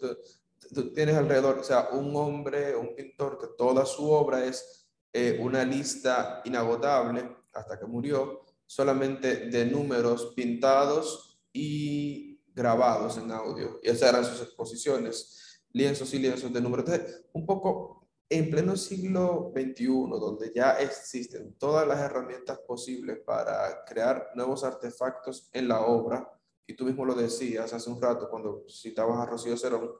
[0.73, 5.39] tú, tienes alrededor, o sea, un hombre, un pintor que toda su obra es eh,
[5.41, 13.79] una lista inagotable hasta que murió, solamente de números pintados y grabados en audio.
[13.81, 16.85] Y esas eran sus exposiciones, lienzos y lienzos de números.
[16.87, 23.83] Entonces, un poco en pleno siglo XXI, donde ya existen todas las herramientas posibles para
[23.85, 26.31] crear nuevos artefactos en la obra,
[26.67, 29.91] y tú mismo lo decías hace un rato cuando citabas a Rocío Cerón,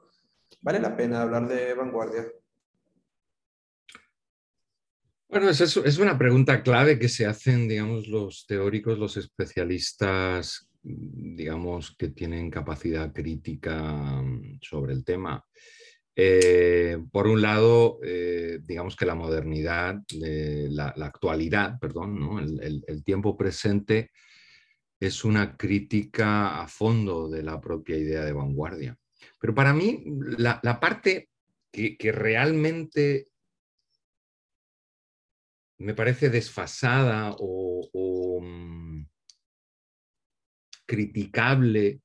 [0.60, 2.26] ¿vale la pena hablar de vanguardia?
[5.28, 11.94] Bueno, es, es una pregunta clave que se hacen, digamos, los teóricos, los especialistas, digamos,
[11.96, 15.44] que tienen capacidad crítica mm, sobre el tema.
[16.16, 22.40] Eh, por un lado, eh, digamos que la modernidad, la, actualidad, perdón, ¿no?
[22.40, 24.10] el, tiempo presente
[24.98, 28.98] es una crítica a fondo de la propia idea de vanguardia.
[29.40, 30.04] Pero para mí,
[30.36, 31.30] la, parte
[31.72, 33.28] que, realmente
[35.78, 39.06] me parece desfasada o, mm,
[40.86, 42.02] criticable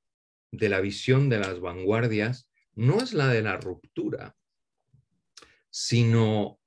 [0.51, 4.37] de la visión de las vanguardias no es la de la ruptura,
[5.69, 6.59] sino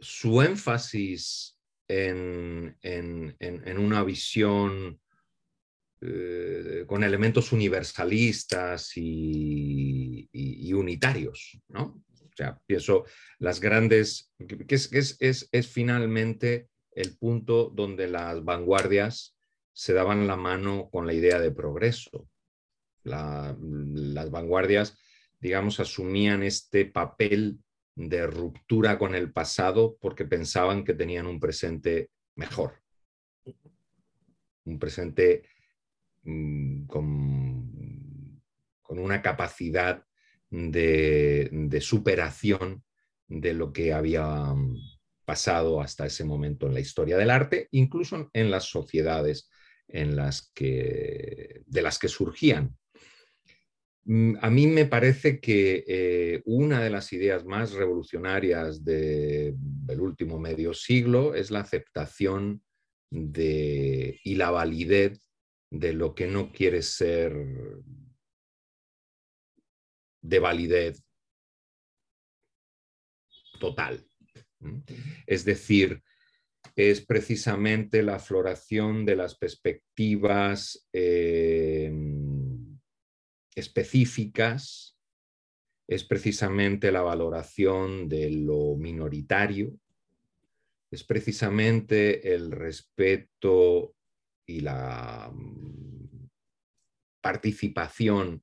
[0.00, 5.00] su énfasis en, en una visión
[6.00, 12.04] eh, con elementos universalistas y, unitarios, ¿no?
[12.20, 13.04] O sea, pienso
[13.40, 14.32] las grandes,
[14.68, 19.36] que es, finalmente el punto donde las vanguardias
[19.72, 22.28] se daban la mano con la idea de progreso.
[23.02, 24.96] las vanguardias,
[25.40, 27.58] digamos, asumían este papel
[27.96, 32.80] de ruptura con el pasado porque pensaban que tenían un presente mejor,
[34.64, 35.42] un presente
[36.28, 38.28] Mm, con,
[38.90, 40.04] una capacidad
[40.50, 42.82] de, superación
[43.28, 44.76] de lo que había mm,
[45.24, 49.48] pasado hasta ese momento en la historia del arte, incluso en las sociedades
[49.88, 52.76] en las que, de las que surgían.
[54.04, 59.54] Mm, a mí me parece que eh, una de las ideas más revolucionarias del
[59.98, 62.62] último medio siglo es la aceptación
[63.10, 65.27] de, y la validez
[65.70, 67.34] de lo que no quiere ser
[70.22, 71.02] de validez
[73.58, 74.06] total.
[75.26, 76.02] Es decir,
[76.76, 81.92] es precisamente la floración de las perspectivas eh,
[83.54, 84.96] específicas,
[85.88, 89.78] es precisamente la valoración de lo minoritario,
[90.90, 93.94] es precisamente el respeto
[94.48, 96.28] y la mm,
[97.20, 98.42] participación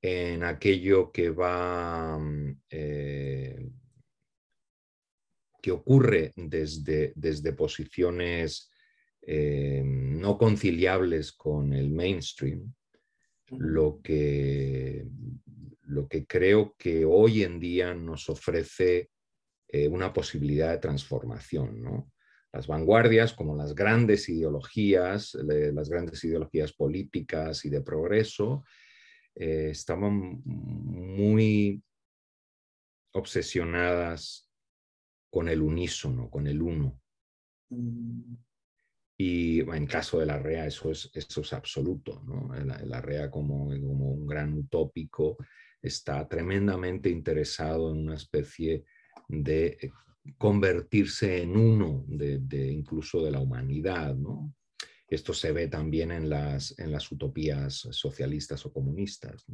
[0.00, 3.70] en aquello que va, mm, eh,
[5.60, 8.70] que ocurre desde, desde posiciones
[9.22, 12.74] eh, no conciliables con el mainstream,
[13.50, 15.06] lo que,
[15.82, 19.10] lo que creo que hoy en día nos ofrece
[19.68, 22.12] eh, una posibilidad de transformación.
[22.54, 28.64] Las vanguardias, como las grandes ideologías, las grandes ideologías políticas y de progreso,
[29.34, 31.82] eh, estaban muy
[33.12, 34.48] obsesionadas
[35.32, 37.00] con el unísono, con el uno.
[37.70, 38.36] Mm.
[39.18, 42.22] Y en caso de la REA eso es, eso es absoluto.
[42.24, 42.54] ¿no?
[42.54, 45.36] La, REA como, como, un gran utópico
[45.82, 48.84] está tremendamente interesado en una especie
[49.26, 49.90] de
[50.38, 54.14] convertirse en uno, de, incluso de la humanidad.
[54.14, 54.54] ¿no?
[55.06, 59.44] Esto se ve también en las, en las utopías socialistas o comunistas.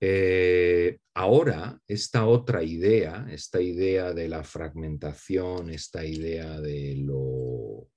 [0.00, 7.88] Eh, ahora, esta otra idea, esta idea de la fragmentación, esta idea de lo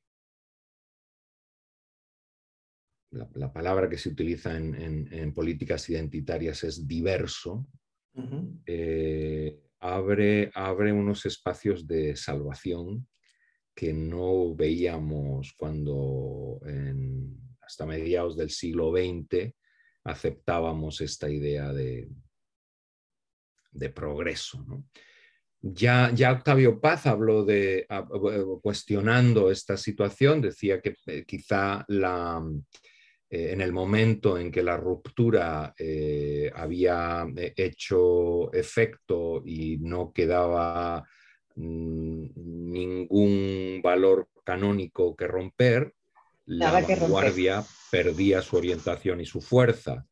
[3.11, 7.67] la, palabra que se utiliza en, políticas identitarias es diverso,
[8.65, 13.07] eh, abre, abre unos espacios de salvación
[13.75, 16.59] que no veíamos cuando
[17.61, 19.53] hasta mediados del siglo XX
[20.03, 22.09] aceptábamos esta idea de,
[23.71, 24.65] de progreso.
[25.61, 27.85] Ya, ya, Octavio Paz habló de,
[28.61, 32.41] cuestionando esta situación, decía que eh, quizá la,
[33.29, 40.13] eh, en el momento en que la ruptura eh, había eh, hecho efecto y no
[40.13, 41.03] quedaba
[41.55, 42.25] mm,
[42.71, 45.93] ningún valor canónico que romper,
[46.45, 50.05] la vanguardia perdía su orientación y su fuerza.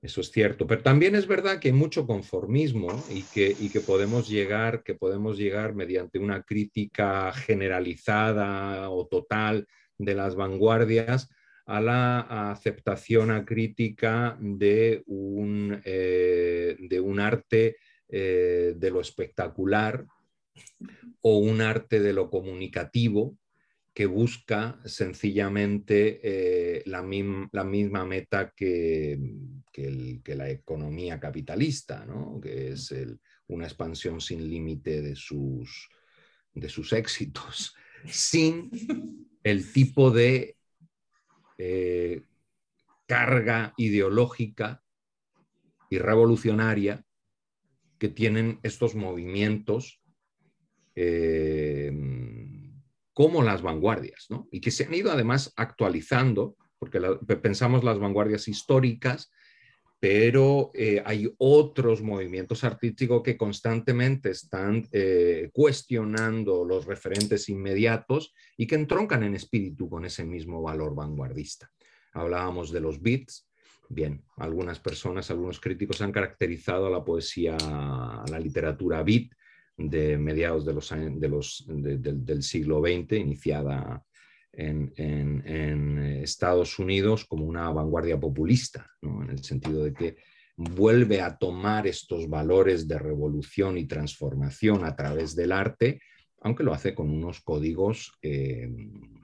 [0.00, 3.80] Eso es cierto, pero también es verdad que hay mucho conformismo y que, y que,
[3.80, 9.66] podemos, llegar, que podemos llegar mediante una crítica generalizada o total
[9.98, 11.28] de las vanguardias
[11.66, 17.76] a la aceptación acrítica de un, eh, de un arte
[18.08, 20.06] eh, de lo espectacular
[21.20, 23.36] o un arte de lo comunicativo
[23.92, 29.18] que busca sencillamente eh, la, misma meta que,
[30.26, 32.06] la economía capitalista,
[32.40, 32.94] que es
[33.48, 35.88] una expansión sin límite de sus,
[36.52, 37.74] de sus éxitos,
[38.06, 38.70] sin
[39.42, 40.55] el tipo de
[41.58, 42.22] eh,
[43.06, 44.82] carga ideológica
[45.90, 47.04] y revolucionaria
[47.98, 50.00] que tienen estos movimientos
[50.94, 51.92] eh,
[53.12, 57.00] como las vanguardias, y que se han ido además actualizando, porque
[57.40, 59.30] pensamos las vanguardias históricas,
[59.98, 64.88] pero eh, hay otros movimientos artísticos que constantemente están
[65.52, 71.70] cuestionando los referentes inmediatos y que entroncan en espíritu con ese mismo valor vanguardista.
[72.12, 73.48] Hablábamos de los beats.
[73.88, 79.30] Bien, algunas personas, algunos críticos han caracterizado a la poesía, a la literatura beat
[79.76, 84.02] de mediados de los, de los, del siglo XX, iniciada
[84.56, 90.16] en, en, Estados Unidos como una vanguardia populista, en el sentido de que
[90.56, 96.00] vuelve a tomar estos valores de revolución y transformación a través del arte
[96.46, 98.68] aunque lo hace con unos códigos eh,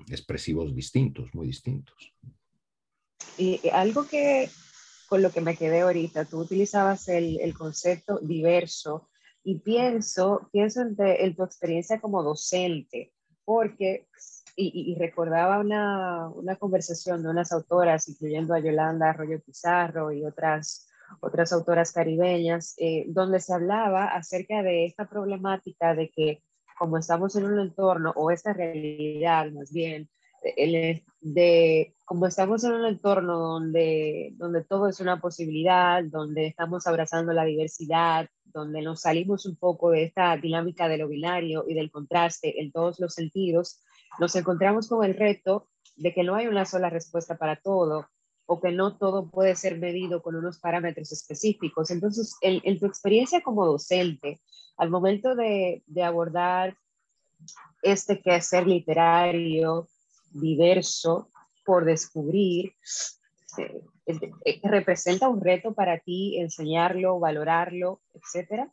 [0.08, 2.12] expresivos distintos, muy distintos.
[3.38, 4.48] Y algo que
[5.08, 9.10] con lo que me quedé ahorita, tú utilizabas el, el concepto diverso
[9.44, 13.12] y pienso, pienso en, tu experiencia como docente,
[13.44, 14.08] porque,
[14.72, 20.88] y, recordaba una, una, conversación de unas autoras, incluyendo a Yolanda Arroyo Pizarro y otras,
[21.20, 26.42] otras autoras caribeñas, eh, donde se hablaba acerca de esta problemática de que
[26.78, 30.08] como estamos en un entorno, o esta realidad más bien,
[31.20, 37.32] de como estamos en un entorno donde, donde todo es una posibilidad, donde estamos abrazando
[37.32, 41.90] la diversidad, donde nos salimos un poco de esta dinámica de lo binario y del
[41.90, 43.80] contraste en todos los sentidos,
[44.18, 48.08] nos encontramos con el reto de que no hay una sola respuesta para todo
[48.46, 51.90] o que no todo puede ser medido con unos parámetros específicos.
[51.90, 54.40] Entonces, en tu experiencia como docente,
[54.76, 56.76] al momento de, abordar
[57.82, 59.88] este quehacer literario
[60.32, 61.28] diverso
[61.64, 62.74] por descubrir,
[63.58, 68.72] eh, eh, ¿representa un reto para ti enseñarlo, valorarlo, etcétera?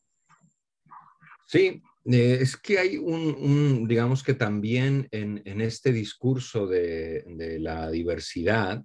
[1.45, 7.23] Sí, eh, es que hay un, digamos que también en, este discurso de,
[7.59, 8.83] la diversidad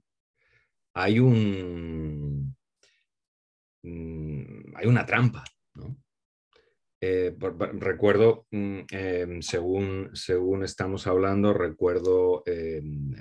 [0.95, 2.57] hay un,
[3.83, 5.45] mm, hay una trampa,
[5.75, 5.97] ¿no?
[7.01, 13.15] Eh, recuerdo, mm, em, según, según estamos hablando, recuerdo, em,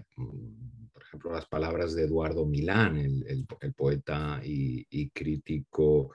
[0.94, 6.12] por ejemplo, las palabras de Eduardo Milán, el, poeta y, crítico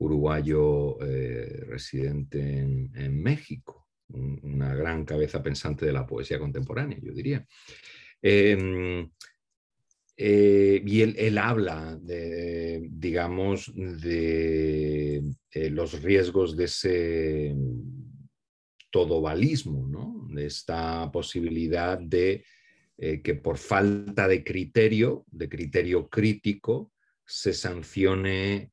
[0.00, 7.46] uruguayo eh, residente en, México, una gran cabeza pensante de la poesía contemporánea, yo diría.
[8.22, 9.10] Em,
[10.16, 17.54] eh, y él, habla, digamos, de eh, los riesgos de ese
[18.90, 20.26] todovalismo, ¿no?
[20.34, 22.44] de esta posibilidad de
[23.24, 26.92] que por falta de criterio, de criterio crítico,
[27.24, 28.72] se sancione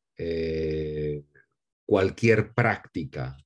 [1.86, 3.38] cualquier práctica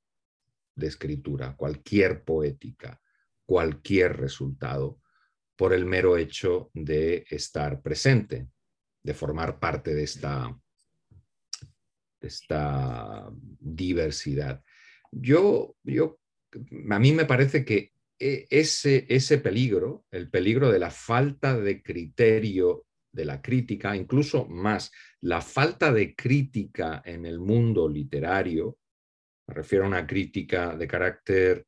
[0.75, 2.99] de escritura, cualquier poética,
[3.45, 4.99] cualquier resultado
[5.55, 8.47] por el mero hecho de estar presente,
[9.03, 10.57] de formar parte de esta,
[12.19, 14.63] esta diversidad.
[15.11, 16.19] Yo, yo,
[16.89, 21.83] a mí me parece que e, ese, ese peligro, el peligro de la falta de
[21.83, 24.91] criterio de la crítica, incluso más
[25.21, 28.77] la falta de crítica en el mundo literario,
[29.47, 31.65] me refiero a una crítica de carácter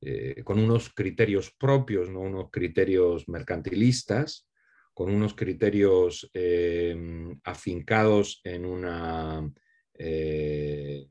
[0.00, 4.48] eh, con unos criterios propios, no unos criterios mercantilistas,
[4.94, 9.50] con unos criterios em, afincados en una
[9.94, 11.06] eh,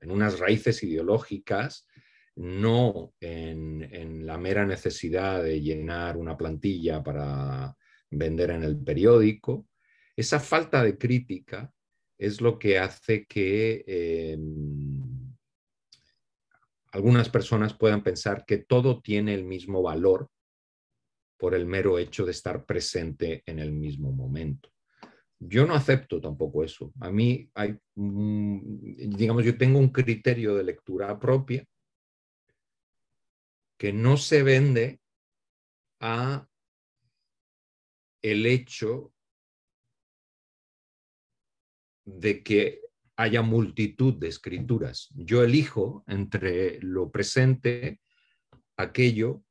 [0.00, 1.86] en unas raíces ideológicas,
[2.36, 7.76] no en, la mera necesidad de llenar una plantilla para
[8.10, 9.68] vender en el periódico.
[10.16, 11.72] Esa falta de crítica
[12.18, 15.34] es lo que hace que em,
[16.92, 20.30] algunas personas puedan pensar que todo tiene el mismo valor
[21.36, 24.70] por el mero hecho de estar presente en el mismo momento.
[25.38, 26.92] Yo no acepto tampoco eso.
[27.00, 31.66] A mí hay, digamos, yo tengo un criterio de lectura propia
[33.78, 35.00] que no se vende
[36.00, 36.48] a
[38.22, 39.12] el hecho
[42.04, 42.80] de que
[43.16, 45.08] haya multitud de escrituras.
[45.14, 48.00] Yo elijo entre lo presente
[48.76, 49.44] aquello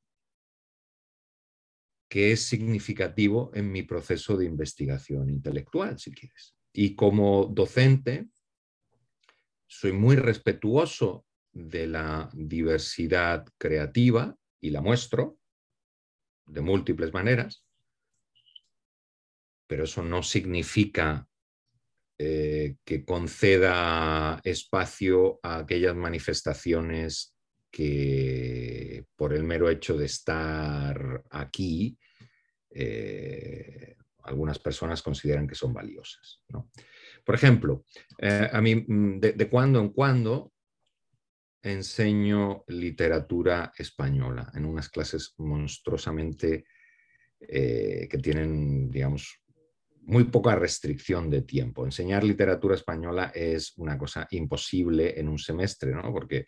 [2.09, 6.55] que es significativo en mi proceso de investigación intelectual, si quieres.
[6.71, 8.27] Y como docente,
[9.65, 15.37] soy muy respetuoso de la diversidad creativa y la muestro
[16.45, 17.63] de múltiples maneras,
[19.67, 21.27] pero eso no significa
[22.17, 27.35] eh, que conceda espacio a aquellas manifestaciones
[27.71, 31.97] que por el mero hecho de estar aquí,
[32.69, 36.39] eh, algunas personas consideran que son valiosas.
[37.25, 37.85] Por ejemplo,
[38.19, 40.52] eh, a mí mm, de, cuando en cuando
[41.63, 46.65] enseño literatura española en unas clases monstruosamente
[47.39, 49.43] que tienen, digamos,
[50.05, 51.85] muy poca restricción de tiempo.
[51.85, 56.11] Enseñar literatura española es una cosa imposible en un semestre, ¿no?
[56.11, 56.45] Porque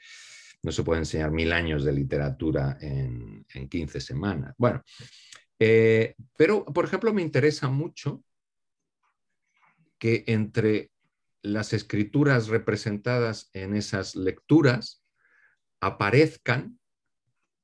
[0.63, 4.53] no se puede enseñar mil años de literatura en, 15 semanas.
[4.57, 4.83] Bueno,
[5.59, 8.23] eh, pero por ejemplo me interesa mucho
[9.97, 10.91] que entre
[11.41, 15.04] las escrituras representadas en esas lecturas
[15.85, 16.79] aparezcan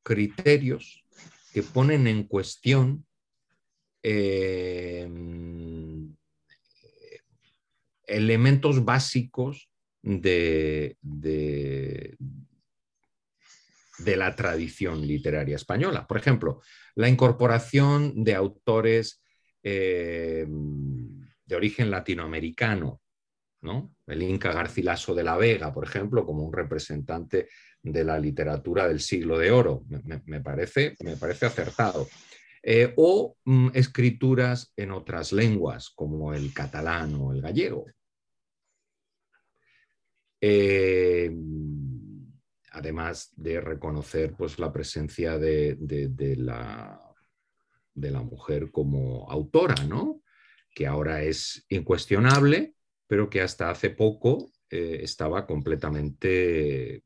[0.04, 1.06] criterios
[1.54, 3.06] que ponen en cuestión
[4.04, 5.12] Em,
[8.08, 9.70] elementos básicos
[10.02, 12.18] de, de,
[14.16, 16.08] la tradición literaria española.
[16.08, 16.62] Por ejemplo,
[16.96, 19.22] la incorporación de autores
[19.62, 23.02] em, de origen latinoamericano,
[23.62, 23.96] ¿no?
[24.08, 27.50] el Inca Garcilaso de la Vega, por ejemplo, como un representante
[27.84, 29.84] de la literatura del siglo de oro.
[30.26, 32.08] me parece, me parece acertado.
[32.64, 37.86] Eh, o mm, escrituras en otras lenguas, como el catalán o el gallego.
[40.40, 41.32] Eh,
[42.72, 45.78] además de reconocer pues, la presencia de,
[46.38, 47.00] la,
[47.94, 50.22] de, la, mujer como autora, ¿no?
[50.74, 52.76] que ahora es incuestionable,
[53.12, 57.04] pero que hasta hace poco eh, estaba completamente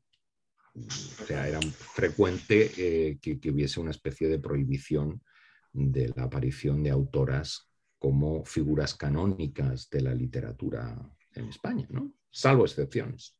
[0.72, 5.20] o sea, era frecuente que, que, hubiese una especie de prohibición
[5.72, 10.96] de la aparición de autoras como figuras canónicas de la literatura
[11.32, 12.12] en España, ¿no?
[12.30, 13.36] salvo excepciones.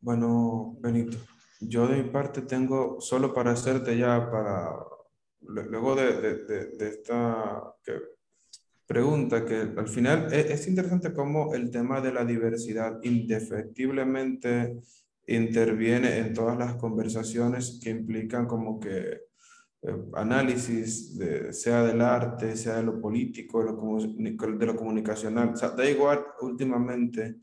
[0.00, 1.16] Bueno, Benito,
[1.60, 4.74] yo de mi parte tengo, solo para hacerte ya, para
[5.42, 7.72] luego de, esta
[8.90, 14.80] pregunta, que al final es, es, interesante cómo el tema de la diversidad indefectiblemente
[15.28, 19.20] interviene en todas las conversaciones que implican como que
[19.82, 25.50] eh, análisis, de, sea del arte, sea de lo político, de lo, de lo comunicacional.
[25.50, 27.36] O sea, da igual últimamente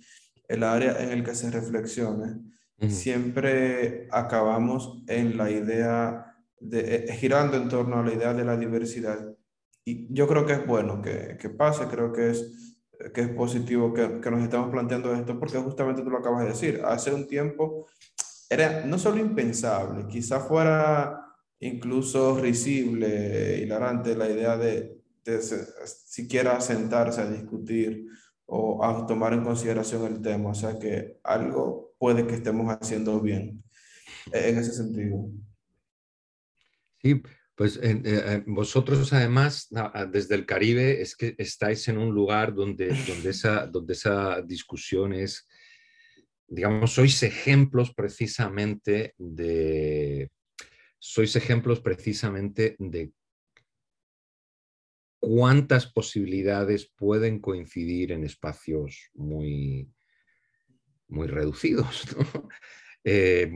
[0.49, 2.41] el área en el que se reflexione,
[2.89, 6.25] siempre acabamos en la idea
[6.59, 9.33] de, eh, girando en torno a la idea de la diversidad.
[9.87, 12.77] Y yo creo que es bueno que, que pase, creo que es,
[13.13, 16.49] que es positivo que, que nos estamos planteando esto, porque justamente tú lo acabas de
[16.49, 17.87] decir, hace un tiempo
[18.49, 21.25] era no solo impensable, quizá fuera
[21.61, 25.41] incluso risible, hilarante la idea de, de
[25.85, 28.07] siquiera sentarse a discutir
[28.45, 30.49] o a tomar en consideración el tema.
[30.49, 33.63] O sea que algo puede que estemos haciendo bien
[34.33, 35.29] en ese sentido.
[37.01, 37.21] Sí,
[37.57, 39.67] pues eh, vosotros además
[40.11, 45.11] desde el Caribe es que estáis en un lugar donde, donde, esa, donde esa discusión
[45.11, 45.47] es,
[46.47, 50.29] digamos, sois ejemplos precisamente de,
[50.99, 53.11] sois ejemplos precisamente de
[55.19, 59.89] cuántas posibilidades pueden coincidir en espacios muy,
[61.07, 62.03] muy reducidos.
[63.09, 63.49] Eh,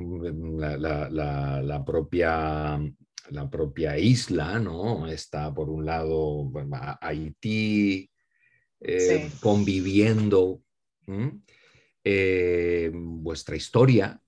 [0.58, 2.80] la, propia,
[3.32, 5.08] la propia isla, ¿no?
[5.08, 6.52] Está por un lado
[7.02, 8.10] Haití
[8.80, 10.62] eh, conviviendo.
[12.04, 14.20] Eh, vuestra historia,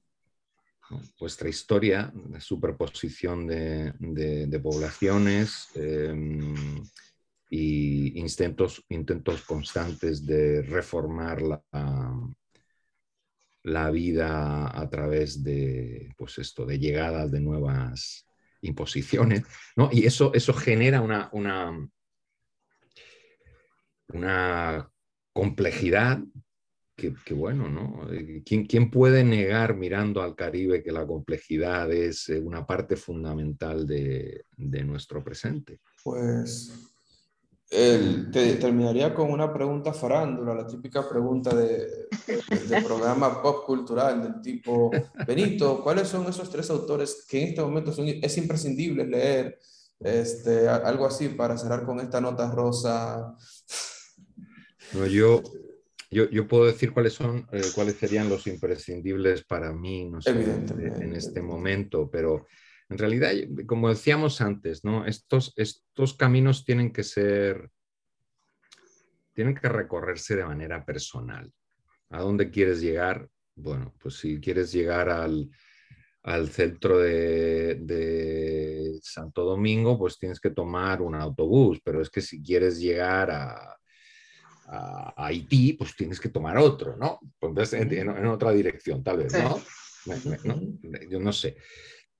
[1.20, 6.84] vuestra historia, la superposición de, poblaciones em,
[7.49, 11.64] y intentos, intentos constantes de reformar la,
[13.64, 18.28] la vida a través de, pues esto, de llegadas de nuevas
[18.64, 19.43] imposiciones,
[19.76, 19.89] ¿no?
[19.91, 21.30] Y eso, eso genera una,
[24.11, 24.89] una,
[25.34, 26.22] complejidad
[26.95, 28.07] que, bueno, ¿no?
[28.45, 33.86] ¿Quién, ¿Quién, puede negar mirando al Caribe que la complejidad es eh, una parte fundamental
[33.86, 35.82] de, de nuestro presente?
[36.03, 36.93] Pues
[38.32, 42.07] te terminaría con una pregunta farándula, la típica pregunta de,
[42.67, 44.91] de, programa pop cultural del tipo,
[45.26, 49.59] Benito, ¿cuáles son esos tres autores que en este momento son, es imprescindible leer?
[49.99, 53.36] Este, algo así para cerrar con esta nota rosa.
[54.93, 55.41] No, yo,
[56.11, 61.15] yo, puedo decir cuáles son, eh, cuáles serían los imprescindibles para mí, no sé, en
[61.15, 62.45] este momento, pero
[62.94, 63.32] en realidad,
[63.66, 65.06] como decíamos antes, ¿no?
[65.06, 67.72] Estos, estos caminos tienen que ser,
[69.34, 71.52] tienen que recorrerse de manera personal.
[72.10, 73.28] ¿A dónde quieres llegar?
[73.56, 75.50] Bueno, pues si quieres llegar al,
[76.50, 82.44] centro de, de, Santo Domingo, pues tienes que tomar un autobús, pero es que si
[82.44, 83.76] quieres llegar a,
[84.68, 87.20] a, Haití, pues tienes que tomar otro, ¿no?
[87.39, 89.60] Pues en, otra dirección, tal vez, ¿no?
[91.10, 91.58] Yo no sé.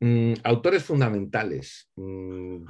[0.04, 1.90] Mm, autores fundamentales.
[1.96, 2.66] Mm,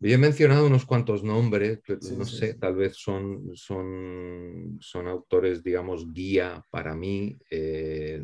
[0.00, 1.78] he mencionado unos cuantos nombres,
[2.10, 7.38] no sé, tal vez son, son, son autores, digamos, guía para mí.
[7.48, 8.20] Eh,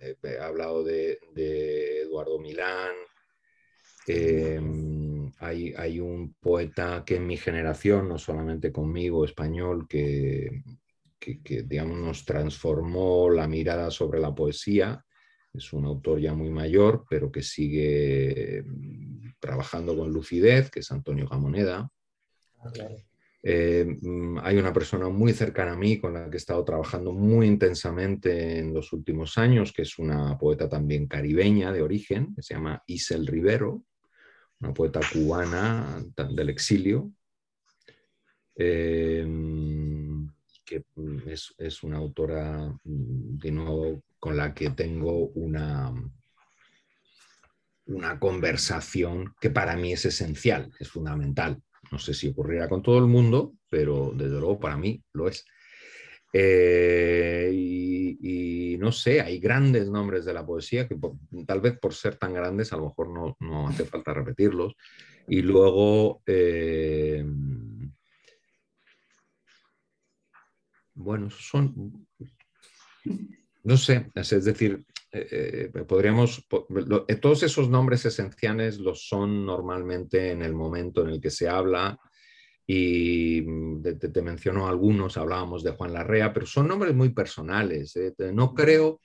[0.00, 1.20] he hablado de,
[2.02, 2.96] Eduardo Milán.
[4.08, 4.60] Eh,
[5.38, 10.64] hay, un poeta que en mi generación, no solamente conmigo, español, que,
[11.64, 15.04] digamos, nos transformó la mirada sobre la poesía.
[15.52, 20.90] Es un autor ya muy mayor, pero que sigue mm, trabajando con lucidez, que es
[20.92, 21.90] Antonio Gamoneda.
[22.60, 22.70] Ah,
[23.42, 27.12] eh, mm, hay una persona muy cercana a mí con la que he estado trabajando
[27.12, 32.42] muy intensamente en los últimos años, que es una poeta también caribeña de origen, que
[32.42, 33.84] se llama Isel Rivero,
[34.60, 37.12] una poeta cubana del exilio,
[38.56, 39.97] em,
[40.68, 40.84] que
[41.26, 43.38] es, una autora, mm,
[44.18, 45.92] con la que tengo una,
[47.86, 51.62] una conversación que para mí es esencial, es fundamental.
[51.90, 55.46] No sé si ocurrirá con todo el mundo, pero desde luego para mí lo es.
[56.32, 60.96] Eh, y, no sé, hay grandes nombres de la poesía que
[61.46, 64.74] tal vez por ser tan grandes a lo mejor no, no hace falta repetirlos.
[65.26, 67.24] Y luego, eh,
[70.98, 72.06] bueno, son,
[73.62, 76.46] no sé, es decir, eh, podríamos,
[77.20, 81.98] todos esos nombres esenciales los son normalmente en el momento en el que se habla
[82.66, 87.96] y mm, te, menciono algunos, hablábamos de Juan Larrea, pero son nombres muy personales.
[87.96, 88.14] ¿eh?
[88.32, 89.00] No creo,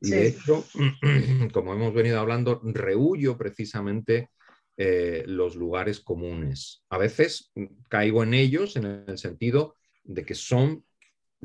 [0.00, 0.64] Y de hecho,
[1.52, 4.30] como hemos venido hablando, rehuyo precisamente
[4.76, 6.84] eh, los lugares comunes.
[6.90, 7.50] A veces
[7.88, 10.84] caigo en ellos en el sentido de que son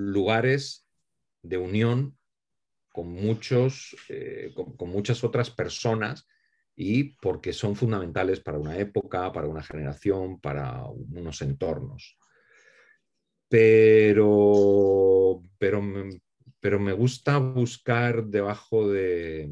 [0.09, 0.87] lugares
[1.43, 2.17] de unión
[2.91, 6.27] con, muchos, eh, con, muchas otras personas
[6.75, 12.17] y porque son fundamentales para una época, para una generación, para unos entornos.
[13.47, 15.81] Pero, pero,
[16.59, 19.51] pero me gusta buscar debajo de,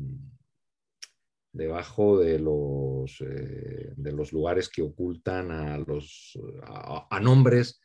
[1.51, 7.81] debajo de los, eh, de los lugares que ocultan a, los, a nombres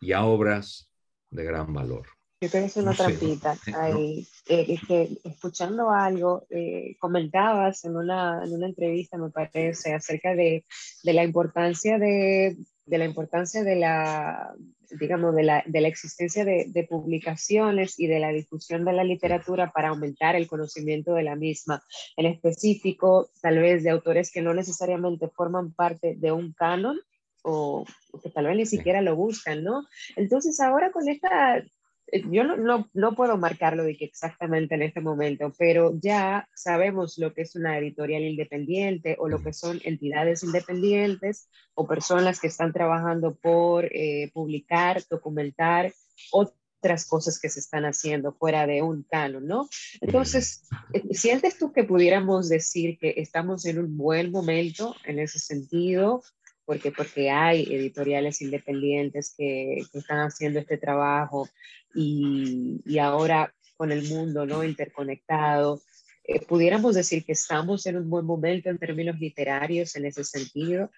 [0.00, 0.89] y a obras
[1.30, 2.06] de gran valor.
[2.42, 3.54] Yo creo que es una trampita.
[3.76, 10.34] Ahí, eh, que escuchando algo, eh, comentabas en una, en una entrevista, me parece, acerca
[10.34, 10.64] de,
[11.02, 12.56] de la importancia de,
[12.86, 14.54] de, la importancia de la,
[14.98, 19.04] digamos, de la, de la existencia de, de, publicaciones y de la difusión de la
[19.04, 21.82] literatura para aumentar el conocimiento de la misma.
[22.16, 26.98] En específico, tal vez de autores que no necesariamente forman parte de un canon,
[27.42, 27.84] o
[28.22, 29.86] que tal vez ni siquiera lo buscan, ¿no?
[30.16, 31.64] Entonces ahora con esta
[32.12, 36.48] eh, yo no, no, no, puedo marcarlo de que exactamente en este momento, pero ya
[36.54, 42.40] sabemos lo que es una editorial independiente o lo que son entidades independientes o personas
[42.40, 45.92] que están trabajando por eh, publicar, documentar
[46.32, 49.68] otras cosas que se están haciendo fuera de un canon, ¿no?
[50.00, 55.38] Entonces, eh, ¿sientes tú que pudiéramos decir que estamos en un buen momento en ese
[55.38, 56.22] sentido?
[56.64, 61.48] Porque, porque hay editoriales independientes que, que están haciendo este trabajo
[61.94, 64.62] y, y, ahora con el mundo ¿no?
[64.62, 65.80] interconectado,
[66.24, 70.90] eh, pudiéramos decir que estamos en un buen momento en términos literarios en ese sentido.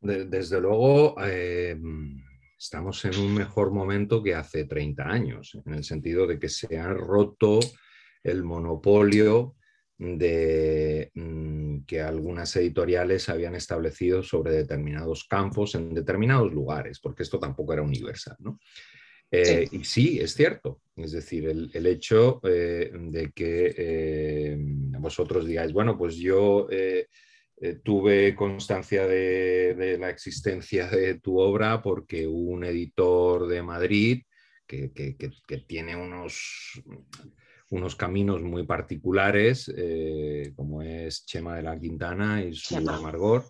[0.00, 1.76] Desde luego, eh,
[2.58, 6.78] estamos en un mejor momento que hace 30 años, en el sentido de que se
[6.78, 7.58] ha roto
[8.22, 9.56] el monopolio
[9.98, 17.40] de mm, que algunas editoriales habían establecido sobre determinados campos en determinados lugares, porque esto
[17.40, 18.36] tampoco era universal.
[18.38, 18.60] ¿no?
[19.30, 20.80] Eh, y sí, es cierto.
[20.96, 24.56] Es decir, el, hecho eh, de que eh,
[25.00, 26.68] vosotros digáis, bueno, pues yo
[27.82, 34.22] tuve constancia de, de, la existencia de tu obra porque un editor de Madrid
[34.64, 36.80] que, que, que tiene unos
[37.70, 43.44] unos caminos muy particulares, eh, como es Chema de la Quintana y su amargor,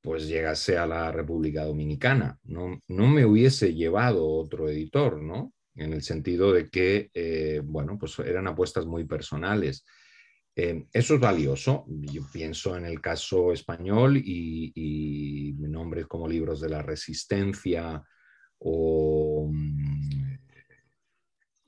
[0.00, 2.38] pues llegase a la República Dominicana.
[2.44, 5.52] No, no, me hubiese llevado otro editor, ¿no?
[5.74, 9.84] En el sentido de que, eh, bueno, pues eran apuestas muy personales.
[10.56, 11.84] Eh, eso es valioso.
[11.88, 18.02] Yo pienso en el caso español y, y nombres como libros de la resistencia
[18.58, 20.21] o mm,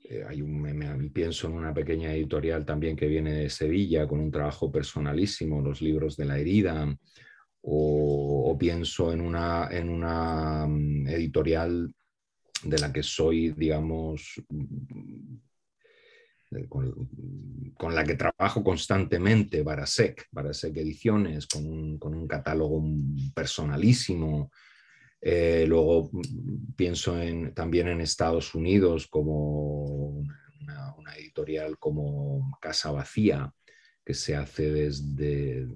[0.07, 4.31] eh, hay un, pienso en una pequeña editorial también que viene de Sevilla con un
[4.31, 6.95] trabajo personalísimo, los libros de la herida,
[7.61, 11.91] o, pienso en una, en una mm, editorial
[12.63, 15.37] de la que soy, digamos, mm,
[16.69, 22.83] con, la que trabajo constantemente, Barasek, Barasek Ediciones, con un, con un catálogo
[23.33, 24.51] personalísimo,
[25.27, 29.94] eh, luego mm, pienso en, también en Estados Unidos como
[31.79, 33.51] como Casa Vacía,
[34.03, 35.67] que se hace desde,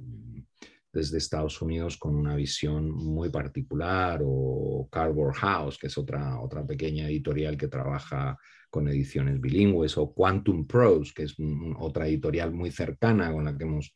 [0.91, 6.65] desde Estados Unidos con una visión muy particular, o Cardboard House, que es otra, otra
[6.65, 8.37] pequeña editorial que trabaja
[8.69, 11.35] con ediciones bilingües, o Quantum Prose, que es
[11.79, 13.93] otra editorial muy cercana con la que hemos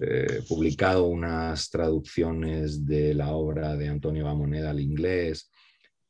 [0.00, 5.50] eh, publicado unas traducciones de la obra de Antonio Bamoneda al inglés.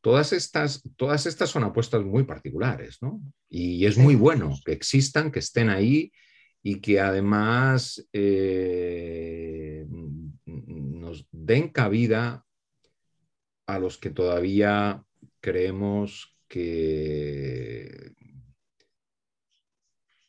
[0.00, 3.20] Todas estas, todas estas son apuestas muy particulares, ¿no?
[3.48, 6.12] Y es muy bueno que existan, que estén ahí
[6.62, 9.86] y que además eh,
[10.46, 12.44] nos den cabida
[13.66, 15.04] a los que todavía
[15.40, 18.14] creemos que,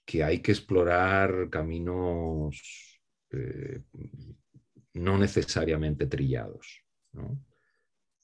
[0.05, 2.99] que hay que explorar caminos
[3.32, 3.82] eh,
[4.93, 6.84] no necesariamente trillados.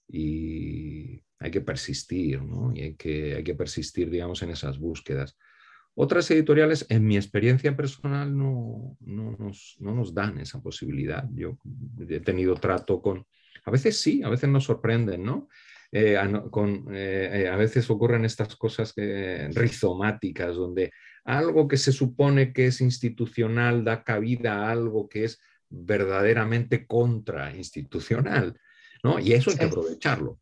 [0.08, 2.42] Y hay que persistir,
[2.74, 5.38] Y hay que, hay que persistir, digamos, en esas búsquedas.
[5.94, 9.38] Otras editoriales, en mi experiencia personal, no, no,
[9.80, 11.26] nos, dan esa posibilidad.
[11.34, 11.58] Yo
[12.10, 13.26] he tenido trato con,
[13.64, 15.48] a veces sí, a veces nos sorprenden, ¿no?
[15.92, 16.18] Eh,
[16.52, 18.94] con, eh, a veces ocurren estas cosas
[19.54, 20.92] rizomáticas, donde
[21.24, 28.60] algo que se supone que es institucional da cabida a algo que es verdaderamente contrainstitucional,
[29.04, 29.20] ¿no?
[29.20, 30.40] Y eso hay que aprovecharlo.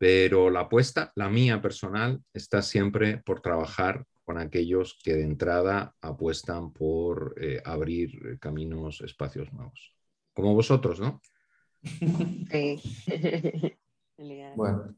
[0.00, 5.94] Pero la apuesta, la mía personal, está siempre por trabajar con aquellos que de entrada
[6.00, 9.94] apuestan por eh, abrir caminos, espacios nuevos.
[10.32, 11.20] Como vosotros, ¿no?
[11.82, 12.80] Sí.
[14.56, 14.96] bueno,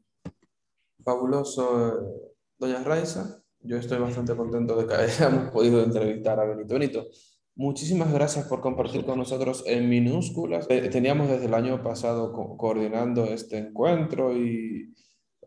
[1.03, 3.43] fabuloso, doña Raiza.
[3.59, 6.75] Yo estoy bastante contento de que hayamos podido entrevistar a Benito.
[6.75, 7.07] Benito,
[7.55, 10.65] muchísimas gracias por compartir con nosotros en minúsculas.
[10.69, 14.93] Eh, teníamos desde el año pasado coordinando este encuentro y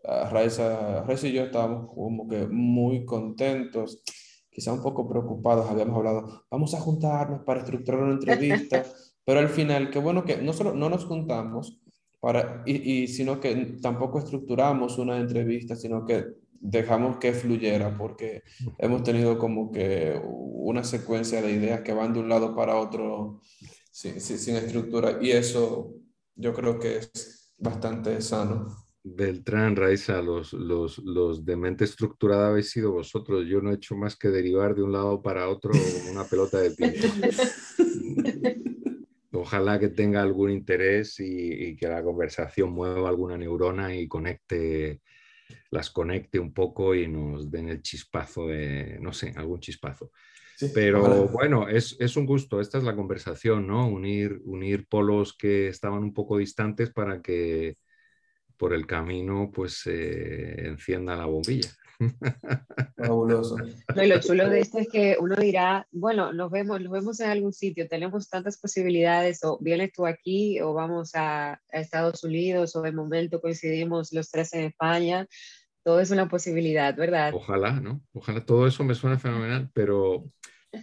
[0.04, 4.02] uh, Raiza, Raiza y yo estábamos como que muy contentos,
[4.50, 5.68] quizá un poco preocupados.
[5.68, 8.84] Habíamos hablado, vamos a juntarnos para estructurar una entrevista,
[9.24, 11.80] pero al final, qué bueno que no solo no nos juntamos,
[12.20, 16.24] para, y, y, sino que tampoco estructuramos una entrevista, sino que
[16.60, 18.42] dejamos que fluyera porque
[18.78, 23.40] hemos tenido como que una secuencia de ideas que van de un lado para otro
[23.90, 25.94] sin, sin, estructura y eso
[26.34, 28.86] yo creo que es bastante sano.
[29.02, 33.46] Beltrán, Raiza, los, los, los de mente estructurada habéis sido vosotros.
[33.46, 35.70] Yo no he hecho más que derivar de un lado para otro
[36.10, 36.90] una pelota de ping
[39.32, 45.02] Ojalá que tenga algún interés y, y, que la conversación mueva alguna neurona y conecte
[45.70, 50.10] las conecte un poco y nos den el chispazo de, no sé, algún chispazo.
[50.74, 53.86] Pero bueno, es, es, un gusto, esta es la conversación, ¿no?
[53.88, 57.76] Unir, unir polos que estaban un poco distantes para que
[58.56, 61.68] por el camino pues se encienda la bombilla.
[62.96, 63.56] Fabuloso.
[63.94, 67.52] lo chulo de esto es que uno dirá, bueno, nos vemos, nos vemos en algún
[67.52, 72.82] sitio, tenemos tantas posibilidades, o vienes tú aquí, o vamos a, a Estados Unidos, o
[72.82, 75.26] de momento coincidimos los tres en España.
[75.82, 77.32] Todo es una posibilidad, ¿verdad?
[77.34, 78.02] Ojalá, ¿no?
[78.12, 80.24] Ojalá todo eso me suena fenomenal, pero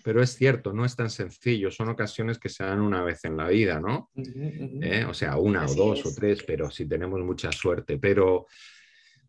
[0.04, 3.38] pero es cierto, no es tan sencillo, son ocasiones que se dan una vez en
[3.38, 4.10] la vida, ¿no?
[4.16, 5.06] ¿Eh?
[5.08, 8.48] O sea, una o dos o tres, pero si tenemos mucha suerte, pero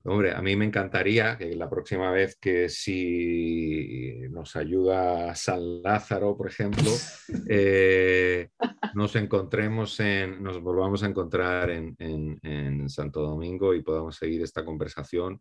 [0.07, 6.37] Hombre, a mí me encantaría que la próxima vez que si nos ayuda San Lázaro,
[6.37, 6.91] por ejemplo,
[7.49, 8.51] eh,
[8.95, 11.97] nos encontremos en, nos volvamos a encontrar en,
[12.91, 15.41] Santo Domingo y podamos seguir esta conversación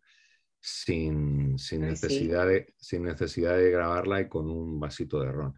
[0.58, 5.52] sin, necesidad de, sin necesidad de grabarla y con un vasito de ron.